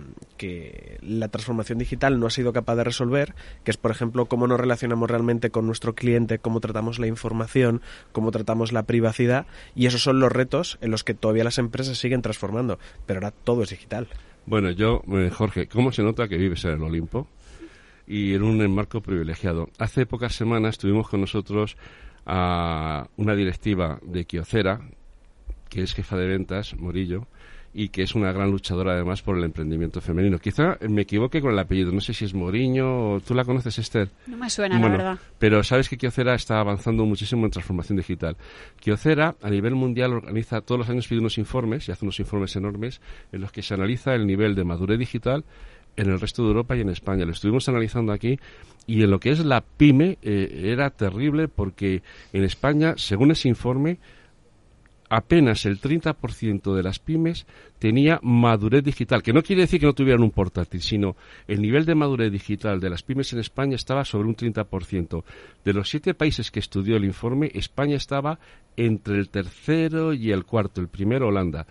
la 1.02 1.28
transformación 1.28 1.78
digital 1.78 2.18
no 2.18 2.26
ha 2.26 2.30
sido 2.30 2.54
capaz 2.54 2.76
de 2.76 2.84
resolver, 2.84 3.34
que 3.64 3.70
es, 3.70 3.76
por 3.76 3.90
ejemplo, 3.90 4.26
cómo 4.26 4.46
nos 4.46 4.58
relacionamos 4.58 5.10
realmente 5.10 5.50
con 5.50 5.66
nuestro 5.66 5.94
cliente, 5.94 6.38
cómo 6.38 6.60
tratamos 6.60 6.98
la 6.98 7.06
información, 7.06 7.82
cómo 8.12 8.30
tratamos 8.30 8.72
la 8.72 8.84
privacidad, 8.84 9.46
y 9.74 9.86
esos 9.86 10.02
son 10.02 10.20
los 10.20 10.32
retos 10.32 10.78
en 10.80 10.90
los 10.90 11.04
que 11.04 11.12
todavía 11.12 11.44
las 11.44 11.58
empresas 11.58 11.98
siguen 11.98 12.22
transformando, 12.22 12.78
pero 13.04 13.18
ahora 13.18 13.30
todo 13.30 13.62
es 13.62 13.70
digital. 13.70 14.08
Bueno, 14.48 14.70
yo, 14.70 15.02
eh, 15.12 15.28
Jorge, 15.30 15.68
¿cómo 15.68 15.92
se 15.92 16.02
nota 16.02 16.26
que 16.26 16.38
vives 16.38 16.64
en 16.64 16.70
el 16.70 16.82
Olimpo? 16.82 17.28
Y 18.06 18.32
en 18.32 18.42
un 18.42 18.62
enmarco 18.62 19.02
privilegiado. 19.02 19.68
Hace 19.78 20.06
pocas 20.06 20.34
semanas 20.34 20.78
tuvimos 20.78 21.06
con 21.06 21.20
nosotros 21.20 21.76
a 22.24 23.08
una 23.18 23.34
directiva 23.34 23.98
de 24.00 24.24
Kiocera, 24.24 24.80
que 25.68 25.82
es 25.82 25.92
jefa 25.92 26.16
de 26.16 26.28
ventas, 26.28 26.74
Morillo, 26.78 27.26
y 27.74 27.88
que 27.88 28.02
es 28.02 28.14
una 28.14 28.32
gran 28.32 28.50
luchadora 28.50 28.92
además 28.92 29.22
por 29.22 29.36
el 29.36 29.44
emprendimiento 29.44 30.00
femenino. 30.00 30.38
Quizá 30.38 30.78
me 30.88 31.02
equivoque 31.02 31.40
con 31.40 31.52
el 31.52 31.58
apellido, 31.58 31.92
no 31.92 32.00
sé 32.00 32.14
si 32.14 32.24
es 32.24 32.34
Moriño 32.34 33.14
o 33.14 33.20
tú 33.20 33.34
la 33.34 33.44
conoces, 33.44 33.78
Esther. 33.78 34.08
No 34.26 34.36
me 34.36 34.48
suena, 34.50 34.78
la 34.78 34.88
verdad. 34.88 35.18
Pero 35.38 35.62
sabes 35.62 35.88
que 35.88 35.96
Kiocera 35.96 36.34
está 36.34 36.60
avanzando 36.60 37.04
muchísimo 37.04 37.44
en 37.44 37.50
transformación 37.50 37.98
digital. 37.98 38.36
Kiocera 38.80 39.36
a 39.42 39.50
nivel 39.50 39.74
mundial 39.74 40.12
organiza 40.12 40.60
todos 40.60 40.78
los 40.78 40.88
años 40.88 41.06
pide 41.06 41.20
unos 41.20 41.38
informes 41.38 41.88
y 41.88 41.92
hace 41.92 42.04
unos 42.04 42.18
informes 42.20 42.56
enormes 42.56 43.00
en 43.32 43.40
los 43.40 43.52
que 43.52 43.62
se 43.62 43.74
analiza 43.74 44.14
el 44.14 44.26
nivel 44.26 44.54
de 44.54 44.64
madurez 44.64 44.98
digital 44.98 45.44
en 45.96 46.10
el 46.10 46.20
resto 46.20 46.42
de 46.42 46.48
Europa 46.48 46.76
y 46.76 46.80
en 46.80 46.90
España. 46.90 47.24
Lo 47.24 47.32
estuvimos 47.32 47.68
analizando 47.68 48.12
aquí 48.12 48.38
y 48.86 49.02
en 49.02 49.10
lo 49.10 49.20
que 49.20 49.30
es 49.30 49.44
la 49.44 49.60
pyme 49.60 50.18
eh, 50.22 50.70
era 50.72 50.90
terrible 50.90 51.48
porque 51.48 52.02
en 52.32 52.44
España, 52.44 52.94
según 52.96 53.32
ese 53.32 53.48
informe, 53.48 53.98
apenas 55.08 55.64
el 55.66 55.80
30% 55.80 56.74
de 56.74 56.82
las 56.82 56.98
pymes 56.98 57.46
tenía 57.78 58.20
madurez 58.22 58.84
digital, 58.84 59.22
que 59.22 59.32
no 59.32 59.42
quiere 59.42 59.62
decir 59.62 59.80
que 59.80 59.86
no 59.86 59.94
tuvieran 59.94 60.22
un 60.22 60.30
portátil, 60.30 60.82
sino 60.82 61.16
el 61.46 61.62
nivel 61.62 61.84
de 61.84 61.94
madurez 61.94 62.32
digital 62.32 62.80
de 62.80 62.90
las 62.90 63.02
pymes 63.02 63.32
en 63.32 63.38
España 63.38 63.76
estaba 63.76 64.04
sobre 64.04 64.28
un 64.28 64.36
30%. 64.36 65.24
De 65.64 65.72
los 65.72 65.88
siete 65.88 66.14
países 66.14 66.50
que 66.50 66.60
estudió 66.60 66.96
el 66.96 67.04
informe, 67.04 67.50
España 67.54 67.96
estaba 67.96 68.38
entre 68.76 69.18
el 69.18 69.28
tercero 69.30 70.12
y 70.12 70.30
el 70.30 70.44
cuarto, 70.44 70.80
el 70.80 70.88
primero 70.88 71.28
Holanda. 71.28 71.66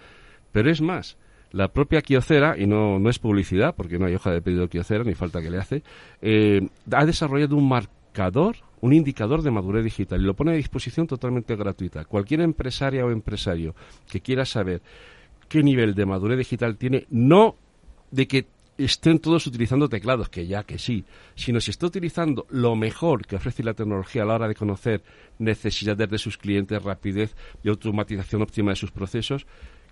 Pero 0.51 0.71
es 0.71 0.81
más, 0.81 1.17
la 1.51 1.69
propia 1.69 2.01
Kiocera, 2.01 2.55
y 2.57 2.67
no, 2.67 2.99
no 2.99 3.09
es 3.09 3.19
publicidad, 3.19 3.75
porque 3.75 3.99
no 3.99 4.05
hay 4.05 4.15
hoja 4.15 4.31
de 4.31 4.41
pedido 4.41 4.67
Kiocera, 4.67 5.03
ni 5.03 5.13
falta 5.13 5.41
que 5.41 5.49
le 5.49 5.57
hace, 5.57 5.83
eh, 6.21 6.67
ha 6.91 7.05
desarrollado 7.05 7.55
un 7.55 7.67
marcador 7.67 8.57
un 8.81 8.93
indicador 8.93 9.41
de 9.41 9.51
madurez 9.51 9.83
digital 9.83 10.21
y 10.21 10.25
lo 10.25 10.35
pone 10.35 10.51
a 10.51 10.55
disposición 10.55 11.07
totalmente 11.07 11.55
gratuita. 11.55 12.05
Cualquier 12.05 12.41
empresaria 12.41 13.05
o 13.05 13.11
empresario 13.11 13.75
que 14.09 14.21
quiera 14.21 14.45
saber 14.45 14.81
qué 15.49 15.63
nivel 15.63 15.95
de 15.95 16.05
madurez 16.05 16.37
digital 16.37 16.77
tiene, 16.77 17.05
no 17.09 17.55
de 18.11 18.27
que 18.27 18.45
estén 18.77 19.19
todos 19.19 19.47
utilizando 19.47 19.89
teclados, 19.89 20.29
que 20.29 20.45
ya 20.45 20.63
que 20.63 20.77
sí, 20.77 21.03
sino 21.35 21.59
si 21.59 21.71
está 21.71 21.87
utilizando 21.87 22.45
lo 22.49 22.75
mejor 22.75 23.25
que 23.25 23.35
ofrece 23.35 23.63
la 23.63 23.73
tecnología 23.73 24.23
a 24.23 24.25
la 24.25 24.35
hora 24.35 24.47
de 24.47 24.55
conocer 24.55 25.01
necesidades 25.39 26.09
de 26.09 26.17
sus 26.17 26.37
clientes, 26.37 26.83
rapidez 26.83 27.35
y 27.63 27.69
automatización 27.69 28.43
óptima 28.43 28.71
de 28.71 28.75
sus 28.75 28.91
procesos, 28.91 29.47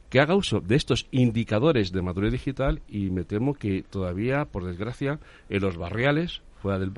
que 0.10 0.20
haga 0.20 0.36
uso 0.36 0.60
de 0.60 0.76
estos 0.76 1.08
indicadores 1.12 1.92
de 1.92 2.02
madurez 2.04 2.32
digital 2.32 2.82
y 2.88 3.10
me 3.10 3.24
temo 3.24 3.56
que 3.56 3.84
todavía, 3.84 4.46
por 4.46 4.64
desgracia, 4.66 5.20
en 5.50 5.62
los 5.62 5.78
barriales 5.78 6.42
fuera 6.56 6.80
del, 6.80 6.94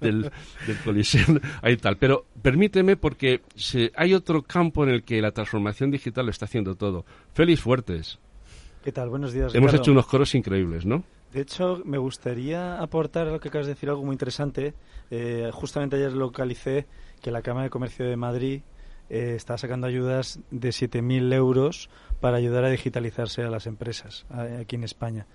del, 0.00 0.30
del 0.66 1.40
hay 1.62 1.76
tal. 1.76 1.96
Pero 1.96 2.26
permíteme 2.42 2.96
porque 2.96 3.42
hay 3.94 4.14
otro 4.14 4.42
campo 4.42 4.84
en 4.84 4.90
el 4.90 5.02
que 5.02 5.20
la 5.20 5.32
transformación 5.32 5.90
digital 5.90 6.26
lo 6.26 6.30
está 6.30 6.44
haciendo 6.44 6.74
todo. 6.74 7.04
Félix 7.32 7.60
Fuertes. 7.60 8.18
¿Qué 8.82 8.92
tal? 8.92 9.10
Buenos 9.10 9.32
días. 9.32 9.54
Hemos 9.54 9.74
hecho 9.74 9.92
unos 9.92 10.06
coros 10.06 10.34
increíbles, 10.34 10.86
¿no? 10.86 11.02
De 11.32 11.42
hecho, 11.42 11.82
me 11.84 11.98
gustaría 11.98 12.80
aportar 12.80 13.28
a 13.28 13.32
lo 13.32 13.40
que 13.40 13.48
acabas 13.48 13.66
de 13.66 13.74
decir 13.74 13.90
algo 13.90 14.02
muy 14.02 14.14
interesante. 14.14 14.72
Eh, 15.10 15.50
justamente 15.52 15.96
ayer 15.96 16.12
localicé 16.12 16.86
que 17.20 17.30
la 17.30 17.42
Cámara 17.42 17.64
de 17.64 17.70
Comercio 17.70 18.06
de 18.06 18.16
Madrid 18.16 18.62
eh, 19.10 19.34
está 19.36 19.58
sacando 19.58 19.86
ayudas 19.86 20.40
de 20.50 20.70
7.000 20.70 21.34
euros 21.34 21.90
para 22.20 22.38
ayudar 22.38 22.64
a 22.64 22.70
digitalizarse 22.70 23.42
a 23.42 23.50
las 23.50 23.66
empresas 23.66 24.26
aquí 24.30 24.76
en 24.76 24.84
España 24.84 25.26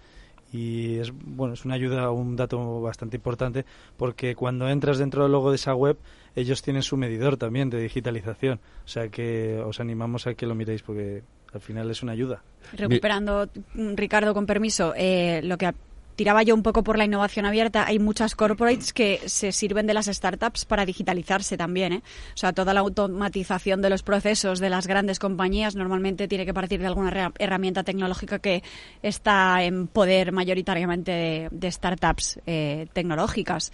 y 0.54 1.00
es 1.00 1.12
bueno 1.12 1.56
es 1.56 1.66
una 1.66 1.74
ayuda 1.74 2.12
un 2.12 2.36
dato 2.36 2.80
bastante 2.80 3.18
importante 3.18 3.66
porque 3.98 4.36
cuando 4.36 4.70
entras 4.70 5.00
dentro 5.00 5.24
del 5.24 5.32
logo 5.32 5.50
de 5.50 5.56
esa 5.56 5.74
web 5.74 5.98
ellos 6.36 6.62
tienen 6.62 6.84
su 6.84 6.96
medidor 6.96 7.38
también 7.38 7.70
de 7.70 7.82
digitalización. 7.82 8.60
O 8.86 8.88
sea 8.88 9.10
que 9.10 9.60
os 9.60 9.80
animamos 9.80 10.28
a 10.28 10.36
que 10.36 10.46
lo 10.46 10.56
miréis 10.56 10.84
porque 10.84 11.24
al 11.54 11.62
final 11.62 11.89
es 11.92 12.04
una 12.04 12.13
ayuda. 12.13 12.44
Recuperando 12.74 13.50
Ricardo 13.74 14.34
con 14.34 14.46
permiso 14.46 14.94
eh, 14.96 15.42
lo 15.44 15.58
que 15.58 15.74
tiraba 16.15 16.43
yo 16.43 16.56
un 16.56 16.63
poco 16.63 16.84
por 16.84 16.97
la 16.97 17.06
innovación 17.06 17.45
abierta, 17.45 17.86
hay 17.86 17.99
muchas 17.99 18.36
corporates 18.36 18.93
que 18.93 19.21
se 19.26 19.52
sirven 19.52 19.88
de 19.88 19.93
las 19.93 20.06
startups 20.06 20.65
para 20.65 20.86
digitalizarse 20.86 21.58
también. 21.58 21.93
¿eh? 21.93 22.02
O 22.34 22.38
sea, 22.38 22.54
toda 22.54 22.73
la 22.73 22.82
automatización 22.82 23.82
de 23.82 23.89
los 23.89 24.04
procesos 24.04 24.60
de 24.60 24.69
las 24.69 24.88
grandes 24.88 25.19
compañías 25.19 25.76
normalmente 25.76 26.28
tiene 26.28 26.45
que 26.45 26.54
partir 26.54 26.80
de 26.80 26.88
alguna 26.88 27.32
herramienta 27.39 27.84
tecnológica 27.84 28.39
que 28.39 28.63
está 29.02 29.63
en 29.63 29.88
poder 29.88 30.32
mayoritariamente 30.32 31.49
de, 31.52 31.71
startups 31.71 32.39
eh, 32.45 32.88
tecnológicas. 32.93 33.71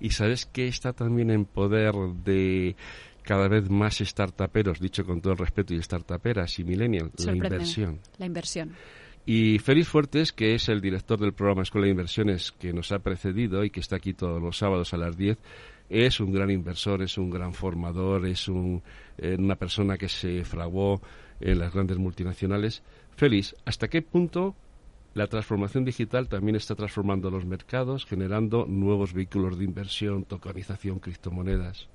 ¿Y 0.00 0.10
sabes 0.10 0.46
que 0.46 0.68
está 0.68 0.92
también 0.92 1.30
en 1.30 1.44
poder 1.44 1.94
de 2.24 2.76
cada 3.22 3.48
vez 3.48 3.68
más 3.68 3.98
startuperos, 3.98 4.80
dicho 4.80 5.04
con 5.04 5.20
todo 5.20 5.32
el 5.34 5.38
respeto, 5.38 5.74
y 5.74 5.82
startuperas 5.82 6.58
y 6.58 6.64
millennials? 6.64 7.24
La 7.24 7.32
inversión. 7.32 8.00
La 8.16 8.26
inversión. 8.26 8.74
Y 9.30 9.58
Félix 9.58 9.88
Fuertes, 9.88 10.32
que 10.32 10.54
es 10.54 10.70
el 10.70 10.80
director 10.80 11.20
del 11.20 11.34
programa 11.34 11.60
Escuela 11.60 11.84
de 11.84 11.90
Inversiones 11.90 12.50
que 12.50 12.72
nos 12.72 12.92
ha 12.92 13.00
precedido 13.00 13.62
y 13.62 13.68
que 13.68 13.80
está 13.80 13.96
aquí 13.96 14.14
todos 14.14 14.40
los 14.40 14.56
sábados 14.56 14.94
a 14.94 14.96
las 14.96 15.18
10, 15.18 15.36
es 15.90 16.18
un 16.20 16.32
gran 16.32 16.50
inversor, 16.50 17.02
es 17.02 17.18
un 17.18 17.28
gran 17.28 17.52
formador, 17.52 18.24
es 18.24 18.48
eh, 18.48 19.36
una 19.38 19.56
persona 19.56 19.98
que 19.98 20.08
se 20.08 20.46
fraguó 20.46 21.02
en 21.40 21.58
las 21.58 21.74
grandes 21.74 21.98
multinacionales. 21.98 22.82
Félix, 23.16 23.54
¿hasta 23.66 23.88
qué 23.88 24.00
punto 24.00 24.56
la 25.12 25.26
transformación 25.26 25.84
digital 25.84 26.30
también 26.30 26.56
está 26.56 26.74
transformando 26.74 27.30
los 27.30 27.44
mercados, 27.44 28.06
generando 28.06 28.64
nuevos 28.64 29.12
vehículos 29.12 29.58
de 29.58 29.64
inversión, 29.66 30.24
tokenización, 30.24 31.00
criptomonedas? 31.00 31.90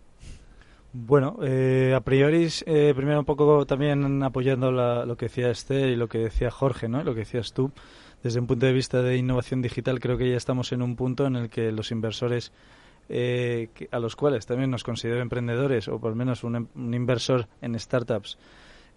Bueno, 0.96 1.40
eh, 1.42 1.92
a 1.96 2.02
priori, 2.02 2.48
eh, 2.68 2.94
primero 2.96 3.18
un 3.18 3.26
poco 3.26 3.66
también 3.66 4.22
apoyando 4.22 4.72
lo 4.72 5.18
que 5.18 5.26
decía 5.26 5.50
Esther 5.50 5.90
y 5.90 5.96
lo 5.96 6.08
que 6.08 6.20
decía 6.20 6.52
Jorge, 6.52 6.88
¿no? 6.88 7.04
Lo 7.04 7.16
que 7.16 7.22
decías 7.22 7.52
tú. 7.52 7.72
Desde 8.22 8.40
un 8.40 8.46
punto 8.46 8.68
de 8.68 8.74
vista 8.74 9.02
de 9.02 9.18
innovación 9.18 9.64
digital, 9.64 10.00
creo 10.00 10.20
que 10.20 10.30
ya 10.30 10.38
estamos 10.38 10.72
en 10.72 10.84
un 10.84 10.96
punto 10.96 11.26
en 11.26 11.36
el 11.36 11.50
que 11.50 11.72
los 11.72 11.90
inversores, 11.90 12.52
eh, 13.10 13.70
a 13.90 13.98
los 13.98 14.16
cuales 14.16 14.46
también 14.46 14.70
nos 14.70 14.84
considero 14.84 15.20
emprendedores, 15.20 15.88
o 15.88 16.00
por 16.00 16.12
lo 16.12 16.16
menos 16.16 16.44
un, 16.44 16.70
inversor 16.76 17.48
en 17.62 17.78
startups, 17.80 18.38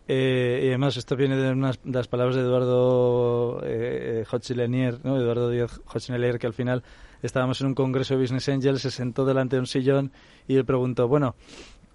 y 0.07 0.69
además 0.69 0.99
esto 0.99 1.17
viene 1.17 1.37
de 1.37 1.77
las 1.85 2.09
palabras 2.09 2.37
de 2.37 2.43
Eduardo 2.43 3.61
eh, 3.65 4.25
¿no? 5.03 5.17
Eduardo 5.17 5.51
Díaz 5.51 5.81
Hotchinelier, 5.87 6.39
que 6.39 6.47
al 6.47 6.53
final 6.53 6.85
estábamos 7.23 7.61
en 7.61 7.69
un 7.69 7.75
congreso 7.75 8.15
de 8.15 8.21
Business 8.21 8.49
Angels, 8.49 8.83
se 8.83 8.91
sentó 8.91 9.25
delante 9.25 9.57
de 9.57 9.61
un 9.61 9.67
sillón 9.67 10.13
y 10.47 10.57
él 10.57 10.65
preguntó, 10.65 11.09
bueno, 11.09 11.35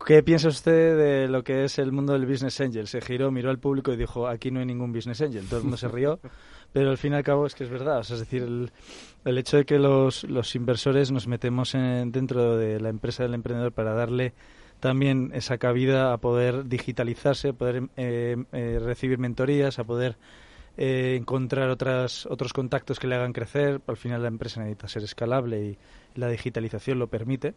¿Qué 0.06 0.24
piensa 0.24 0.48
usted 0.48 0.98
de 0.98 1.28
lo 1.28 1.44
que 1.44 1.64
es 1.64 1.78
el 1.80 1.92
mundo 1.92 2.14
del 2.14 2.26
business 2.26 2.60
angel? 2.62 2.88
Se 2.88 3.02
giró, 3.02 3.32
miró 3.32 3.50
al 3.50 3.60
público 3.60 3.94
y 3.94 3.98
dijo, 3.98 4.28
aquí 4.28 4.52
no 4.52 4.60
hay 4.60 4.66
ningún 4.66 4.92
business 4.92 5.22
angel. 5.22 5.46
Todo 5.46 5.58
el 5.58 5.64
mundo 5.64 5.78
se 5.78 5.88
rió, 5.88 6.20
pero 6.74 6.90
al 6.90 6.98
fin 6.98 7.14
y 7.14 7.16
al 7.16 7.24
cabo 7.24 7.46
es 7.46 7.56
que 7.56 7.64
es 7.64 7.70
verdad. 7.70 8.02
es 8.02 8.20
decir, 8.20 8.44
el, 8.44 9.38
hecho 9.38 9.58
de 9.58 9.66
que 9.66 9.78
los, 9.78 10.24
los 10.24 10.56
inversores 10.56 11.12
nos 11.12 11.28
metemos 11.28 11.74
dentro 11.74 12.58
de 12.58 12.80
la 12.80 12.90
empresa 12.90 13.24
del 13.24 13.36
emprendedor 13.36 13.72
para 13.72 13.94
darle 13.94 14.34
también 14.82 15.32
esa 15.34 15.58
cabida 15.58 16.12
a 16.12 16.18
poder 16.18 16.68
digitalizarse, 16.68 17.50
a 17.50 17.54
poder 17.54 17.84
eh, 17.96 18.36
eh, 18.52 18.80
recibir 18.84 19.20
mentorías, 19.20 19.78
a 19.80 19.84
poder 19.84 20.18
eh, 20.76 21.16
encontrar 21.20 21.70
otras, 21.70 22.26
otros 22.26 22.52
contactos 22.52 23.00
que 23.00 23.08
le 23.08 23.16
hagan 23.16 23.32
crecer. 23.32 23.80
Al 23.88 23.98
final 23.98 24.24
la 24.24 24.28
empresa 24.28 24.60
necesita 24.60 24.88
ser 24.88 25.04
escalable 25.04 25.64
y 25.64 25.78
la 26.16 26.28
digitalización 26.28 26.98
lo 26.98 27.08
permite. 27.08 27.54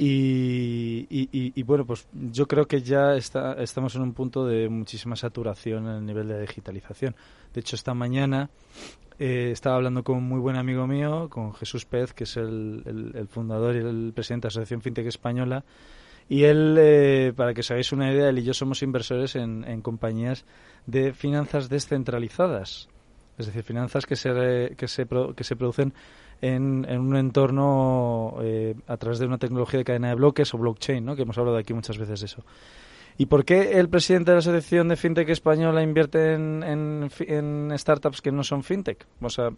Y, 0.00 1.62
bueno, 1.64 1.84
pues 1.84 2.06
yo 2.12 2.46
creo 2.46 2.66
que 2.66 2.82
ya 2.82 3.16
está, 3.16 3.54
estamos 3.54 3.96
en 3.96 4.02
un 4.02 4.12
punto 4.12 4.46
de 4.46 4.68
muchísima 4.68 5.16
saturación 5.16 5.88
en 5.88 5.96
el 5.96 6.06
nivel 6.06 6.28
de 6.28 6.40
digitalización. 6.40 7.16
De 7.52 7.60
hecho, 7.60 7.74
esta 7.74 7.94
mañana 7.94 8.48
eh, 9.18 9.50
estaba 9.52 9.74
hablando 9.74 10.04
con 10.04 10.18
un 10.18 10.28
muy 10.28 10.38
buen 10.38 10.54
amigo 10.54 10.86
mío, 10.86 11.28
con 11.28 11.52
Jesús 11.54 11.84
Pez, 11.84 12.12
que 12.12 12.24
es 12.24 12.36
el, 12.36 13.26
fundador 13.28 13.74
y 13.74 13.78
el 13.78 14.12
presidente 14.14 14.46
de 14.46 14.48
la 14.48 14.52
Asociación 14.52 14.82
FinTech 14.82 15.06
Española. 15.06 15.64
Y 16.28 16.44
él, 16.44 16.76
eh, 16.78 17.32
para 17.34 17.52
que 17.52 17.60
os 17.60 17.70
hagáis 17.72 17.90
una 17.90 18.12
idea, 18.12 18.28
él 18.28 18.38
y 18.38 18.44
yo 18.44 18.54
somos 18.54 18.82
inversores 18.84 19.34
en, 19.34 19.64
en 19.64 19.82
compañías 19.82 20.44
de 20.86 21.12
finanzas 21.12 21.68
descentralizadas. 21.68 22.88
Es 23.38 23.46
decir, 23.46 23.62
finanzas 23.62 24.04
que 24.04 24.16
se, 24.16 24.74
que 24.76 24.88
se, 24.88 25.06
que 25.36 25.44
se 25.44 25.56
producen 25.56 25.94
en, 26.40 26.86
un 26.98 27.16
entorno 27.16 28.38
eh, 28.42 28.74
a 28.86 28.96
través 28.96 29.18
de 29.18 29.26
una 29.26 29.38
tecnología 29.38 29.78
de 29.78 29.84
cadena 29.84 30.08
de 30.08 30.14
bloques 30.14 30.52
o 30.54 30.58
blockchain, 30.58 31.04
¿no? 31.04 31.16
que 31.16 31.22
hemos 31.22 31.38
hablado 31.38 31.56
aquí 31.56 31.74
muchas 31.74 31.98
veces 31.98 32.20
de 32.20 32.26
eso. 32.26 32.44
¿Y 33.20 33.26
por 33.26 33.44
qué 33.44 33.78
el 33.80 33.88
presidente 33.88 34.30
de 34.30 34.36
la 34.36 34.38
Asociación 34.38 34.88
de 34.88 34.96
FinTech 34.96 35.28
Española 35.28 35.82
invierte 35.82 36.34
en, 36.34 36.62
en, 36.62 37.72
startups 37.76 38.22
que 38.22 38.30
no 38.30 38.44
son 38.44 38.62
FinTech? 38.62 39.06
O 39.20 39.28
sea, 39.28 39.50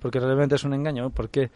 porque 0.00 0.20
realmente 0.20 0.54
es 0.54 0.62
un 0.62 0.72
engaño. 0.72 1.10
Porque 1.10 1.50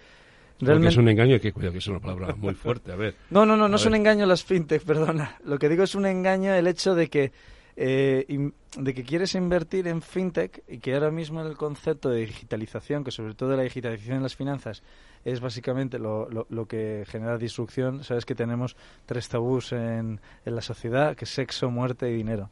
Realmente... 0.59 0.91
es 0.91 0.97
un 0.97 1.09
engaño, 1.09 1.41
que 1.41 1.53
cuidado 1.53 1.73
que 1.73 1.79
es 1.79 1.87
una 1.87 2.01
palabra 2.01 2.35
muy 2.37 2.55
fuerte, 2.55 2.93
a 2.93 2.97
ver. 2.97 3.15
No, 3.31 3.47
no, 3.47 3.57
no, 3.57 3.69
no 3.69 3.77
es 3.77 3.87
un 3.87 3.95
engaño 3.95 4.27
las 4.27 4.45
fintech, 4.45 4.83
perdona. 4.87 5.37
Lo 5.45 5.59
que 5.59 5.69
digo 5.69 5.85
es 5.85 5.95
un 5.95 6.07
engaño 6.07 6.53
el 6.53 6.67
hecho 6.67 6.97
de 6.97 7.09
que 7.09 7.33
eh, 7.77 8.51
de 8.77 8.95
que 8.95 9.05
quieres 9.05 9.35
invertir 9.35 9.87
en 9.89 10.03
fintech 10.03 10.63
y 10.69 10.79
que 10.79 10.95
ahora 10.95 11.11
mismo 11.11 11.41
el 11.43 11.57
concepto 11.57 12.11
de 12.11 12.21
digitalización, 12.21 13.05
que 13.05 13.11
sobre 13.11 13.35
todo 13.35 13.57
la 13.57 13.63
digitalización 13.63 14.19
en 14.19 14.23
las 14.23 14.37
finanzas 14.37 14.83
es 15.25 15.41
básicamente 15.41 15.99
lo, 15.99 16.29
lo, 16.29 16.67
que 16.67 17.05
genera 17.07 17.39
disrupción, 17.39 18.03
sabes 18.03 18.25
que 18.25 18.35
tenemos 18.35 18.77
tres 19.07 19.29
tabús 19.29 19.73
en, 19.73 20.21
en 20.45 20.55
la 20.57 20.63
sociedad, 20.63 21.17
que 21.17 21.27
sexo, 21.27 21.71
muerte 21.71 22.11
y 22.11 22.15
dinero. 22.15 22.51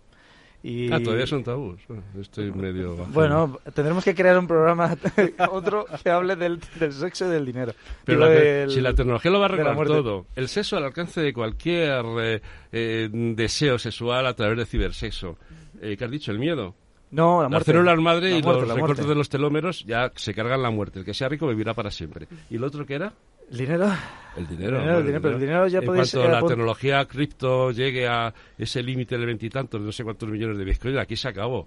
Y... 0.63 0.93
Ah, 0.93 1.01
todavía 1.03 1.27
son 1.27 1.43
tabús. 1.43 1.81
Estoy 2.21 2.53
medio. 2.53 2.95
Bueno, 3.13 3.59
tendremos 3.75 4.05
que 4.05 4.15
crear 4.15 4.39
un 4.39 4.47
programa, 4.47 4.95
otro 5.51 5.87
que 6.03 6.11
hable 6.11 6.37
del, 6.37 6.61
sexo 6.93 7.27
y 7.27 7.31
del 7.31 7.47
dinero. 7.47 7.73
Pero 8.05 8.71
si 8.71 8.81
la 8.81 8.95
tecnología 8.95 9.31
lo 9.31 9.39
va 9.39 9.47
a 9.47 9.49
arreglar 9.49 9.87
todo, 9.87 10.27
el 10.37 10.49
sexo 10.49 10.77
al 10.77 10.85
alcance 10.85 11.21
de 11.23 11.33
cualquier 11.33 12.05
eh, 12.21 12.43
eh, 12.73 13.09
deseo 13.11 13.79
sexual 13.79 14.27
a 14.27 14.35
través 14.35 14.59
de 14.59 14.67
cibersexo. 14.67 15.39
Eh, 15.81 15.97
¿Qué 15.97 16.05
has 16.05 16.11
dicho? 16.11 16.31
¿El 16.31 16.39
miedo? 16.39 16.75
No, 17.11 17.43
la 17.43 17.49
muerte. 17.49 17.73
Las 17.75 17.99
madre 17.99 18.37
y 18.37 18.43
los 18.43 18.69
recortes 18.69 19.07
de 19.07 19.15
los 19.15 19.29
telómeros 19.29 19.85
ya 19.85 20.13
se 20.15 20.35
cargan 20.35 20.63
la 20.63 20.71
muerte. 20.71 21.01
El 21.01 21.05
que 21.05 21.15
sea 21.15 21.29
rico 21.29 21.49
vivirá 21.49 21.75
para 21.75 21.91
siempre. 21.91 22.29
¿Y 22.51 22.57
el 22.57 22.65
otro 22.65 22.87
qué 22.87 22.95
era? 22.95 23.13
¿El 23.51 23.57
dinero? 23.57 23.93
El 24.37 24.47
dinero. 24.47 24.79
El 24.79 25.05
dinero, 25.05 25.21
pero 25.21 25.35
el 25.35 25.41
dinero 25.41 25.67
ya 25.67 25.81
en 25.81 25.87
cuanto 25.87 26.29
la 26.29 26.41
tecnología 26.41 27.05
cripto 27.05 27.73
llegue 27.73 28.07
a 28.07 28.33
ese 28.57 28.83
límite 28.83 29.19
de 29.19 29.27
veintitantos, 29.27 29.81
no 29.81 29.91
sé 29.91 30.05
cuántos 30.05 30.29
millones 30.29 30.57
de 30.57 30.65
bitcoin, 30.65 30.99
aquí 30.99 31.17
se 31.17 31.29
acabó. 31.29 31.67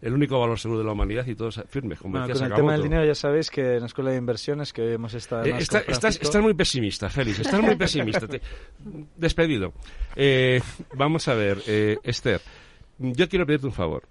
El 0.00 0.12
único 0.12 0.38
valor 0.40 0.58
seguro 0.58 0.80
de 0.80 0.86
la 0.86 0.92
humanidad 0.92 1.24
y 1.26 1.36
todos 1.36 1.62
firmes. 1.68 2.00
Como 2.00 2.20
con 2.20 2.30
el 2.30 2.52
tema 2.52 2.72
del 2.72 2.82
dinero 2.82 3.04
ya 3.04 3.14
sabéis 3.14 3.50
que 3.50 3.74
en 3.74 3.80
la 3.80 3.86
Escuela 3.86 4.10
de 4.10 4.16
Inversiones 4.16 4.72
que 4.72 4.94
hemos 4.94 5.14
estado... 5.14 5.44
Eh, 5.44 5.54
estás, 5.58 5.84
estás, 5.88 6.42
muy 6.42 6.54
pesimista, 6.54 7.08
Félix. 7.08 7.38
Estás 7.38 7.62
muy 7.62 7.76
pesimista. 7.76 8.26
Despedido. 9.16 9.72
Eh, 10.16 10.60
vamos 10.94 11.28
a 11.28 11.34
ver, 11.34 11.62
eh, 11.68 11.98
Esther. 12.02 12.40
Yo 12.98 13.28
quiero 13.28 13.46
pedirte 13.46 13.66
un 13.66 13.72
favor. 13.72 14.02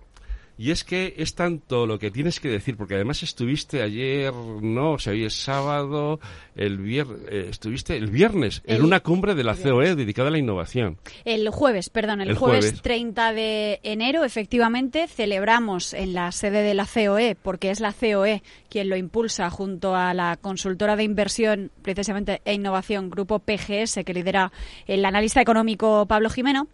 Y 0.62 0.70
es 0.70 0.84
que 0.84 1.16
es 1.18 1.34
tanto 1.34 1.88
lo 1.88 1.98
que 1.98 2.12
tienes 2.12 2.40
que 2.40 2.48
decir, 2.48 2.78
porque 2.78 2.94
además 2.94 3.24
estuviste 3.24 3.82
ayer, 3.82 4.32
no, 4.32 4.92
o 4.92 5.00
sea, 5.00 5.14
hoy 5.14 5.26
es 5.26 5.34
sábado, 5.34 6.20
el 6.56 6.78
viernes, 6.78 7.18
eh, 7.32 7.48
estuviste 7.50 7.98
el 7.98 8.12
viernes 8.12 8.62
en 8.66 8.84
una 8.84 9.00
cumbre 9.00 9.34
de 9.34 9.44
la 9.44 9.56
COE 9.56 9.96
dedicada 9.96 10.28
a 10.28 10.32
la 10.32 10.38
innovación. 10.38 11.00
El 11.26 11.50
jueves, 11.50 11.90
perdón, 11.90 12.22
el, 12.22 12.36
jueves, 12.36 12.80
30 12.84 13.34
de 13.34 13.80
enero, 13.82 14.24
efectivamente, 14.24 15.08
celebramos 15.08 15.96
en 15.96 16.14
la 16.14 16.32
sede 16.32 16.62
de 16.62 16.76
la 16.76 16.86
COE, 16.86 17.36
porque 17.42 17.72
es 17.72 17.80
la 17.80 17.92
COE 17.92 18.44
quien 18.70 18.88
lo 18.88 18.98
impulsa 18.98 19.50
junto 19.50 19.96
a 19.96 20.14
la 20.14 20.38
consultora 20.38 20.96
de 20.96 21.04
inversión, 21.04 21.72
precisamente 21.82 22.44
e 22.46 22.54
innovación, 22.54 23.10
Grupo 23.10 23.40
PGS, 23.40 24.02
que 24.06 24.14
lidera 24.14 24.52
el 24.86 25.04
analista 25.06 25.42
económico 25.42 26.06
Pablo 26.06 26.30
Jimeno. 26.30 26.68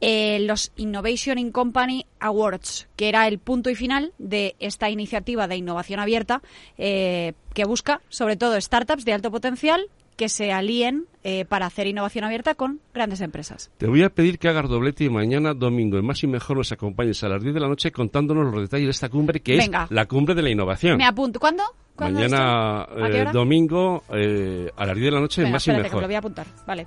Eh, 0.00 0.40
los 0.40 0.72
Innovation 0.76 1.38
in 1.38 1.50
Company 1.52 2.04
Awards, 2.20 2.86
que 2.96 3.08
era 3.08 3.26
el 3.28 3.38
punto 3.38 3.70
y 3.70 3.74
final 3.74 4.12
de 4.18 4.54
esta 4.60 4.90
iniciativa 4.90 5.48
de 5.48 5.56
innovación 5.56 6.00
abierta 6.00 6.42
eh, 6.76 7.32
que 7.54 7.64
busca 7.64 8.02
sobre 8.10 8.36
todo 8.36 8.60
startups 8.60 9.06
de 9.06 9.14
alto 9.14 9.30
potencial 9.30 9.86
que 10.16 10.28
se 10.28 10.52
alíen 10.52 11.06
eh, 11.24 11.44
para 11.46 11.66
hacer 11.66 11.86
innovación 11.86 12.24
abierta 12.24 12.54
con 12.54 12.80
grandes 12.92 13.20
empresas. 13.20 13.70
Te 13.78 13.86
voy 13.86 14.02
a 14.02 14.10
pedir 14.10 14.38
que 14.38 14.48
hagas 14.48 14.68
doblete 14.68 15.04
y 15.04 15.10
mañana, 15.10 15.54
domingo, 15.54 15.98
en 15.98 16.06
Más 16.06 16.22
y 16.22 16.26
Mejor, 16.26 16.58
nos 16.58 16.72
acompañes 16.72 17.22
a 17.22 17.28
las 17.28 17.42
10 17.42 17.54
de 17.54 17.60
la 17.60 17.68
noche 17.68 17.90
contándonos 17.90 18.52
los 18.52 18.62
detalles 18.62 18.86
de 18.86 18.90
esta 18.90 19.08
cumbre, 19.08 19.40
que 19.40 19.56
es 19.56 19.70
la 19.90 20.06
cumbre 20.06 20.34
de 20.34 20.42
la 20.42 20.50
innovación. 20.50 20.98
Me 20.98 21.04
apunto. 21.04 21.40
¿Cuándo? 21.40 21.64
mañana, 21.98 22.86
domingo, 23.32 24.04
a 24.08 24.86
las 24.86 24.94
10 24.94 25.04
de 25.06 25.10
la 25.10 25.20
noche, 25.20 25.42
en 25.42 25.52
Más 25.52 25.66
y 25.66 25.70
Mejor. 25.72 25.90
Que 25.90 26.00
lo 26.00 26.06
voy 26.06 26.14
a 26.14 26.18
apuntar. 26.18 26.46
Vale. 26.66 26.86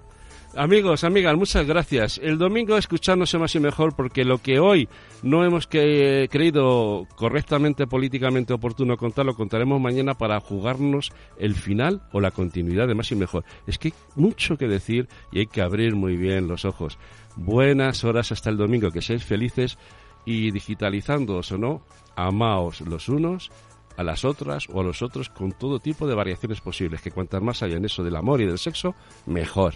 Amigos, 0.56 1.04
amigas, 1.04 1.38
muchas 1.38 1.66
gracias. 1.68 2.20
El 2.24 2.40
domingo 2.40 2.76
escucharnos 2.76 3.36
más 3.36 3.54
y 3.54 3.60
mejor 3.60 3.96
porque 3.96 4.26
lo 4.26 4.40
que 4.40 4.60
hoy 4.60 4.90
no 5.22 5.46
hemos 5.46 5.68
que, 5.68 6.28
creído 6.32 7.08
correctamente 7.16 7.86
políticamente 7.86 8.54
oportuno 8.54 8.98
contar 8.98 9.28
lo 9.28 9.36
contaremos 9.36 9.80
mañana 9.80 10.16
para 10.16 10.40
jugarnos 10.40 11.12
el 11.38 11.54
final 11.54 12.02
o 12.14 12.20
la 12.20 12.32
continuidad 12.32 12.88
de 12.88 12.96
más 12.96 13.12
y 13.12 13.16
mejor. 13.16 13.46
Es 13.68 13.78
que 13.78 13.90
hay 13.90 13.94
mucho 14.16 14.58
que 14.58 14.68
decir 14.68 15.08
y 15.32 15.40
hay 15.40 15.48
que 15.48 15.62
abrir 15.62 15.96
muy 15.96 16.18
bien 16.18 16.48
los 16.48 16.66
ojos. 16.66 16.98
Buenas 17.36 18.04
horas 18.04 18.32
hasta 18.32 18.50
el 18.50 18.58
domingo, 18.58 18.90
que 18.90 19.04
seáis 19.04 19.24
felices 19.24 19.78
y 20.26 20.50
digitalizándoos 20.50 21.52
o 21.52 21.60
no, 21.60 21.82
amaos 22.16 22.82
los 22.82 23.08
unos 23.08 23.52
a 23.98 24.04
las 24.04 24.26
otras 24.26 24.68
o 24.72 24.82
a 24.82 24.84
los 24.84 25.02
otros 25.04 25.30
con 25.30 25.52
todo 25.52 25.80
tipo 25.80 26.08
de 26.08 26.16
variaciones 26.16 26.60
posibles, 26.60 27.02
que 27.02 27.12
cuantas 27.12 27.42
más 27.42 27.62
haya 27.62 27.78
en 27.78 27.86
eso 27.86 28.04
del 28.04 28.16
amor 28.16 28.42
y 28.42 28.46
del 28.46 28.58
sexo, 28.58 28.96
mejor. 29.28 29.76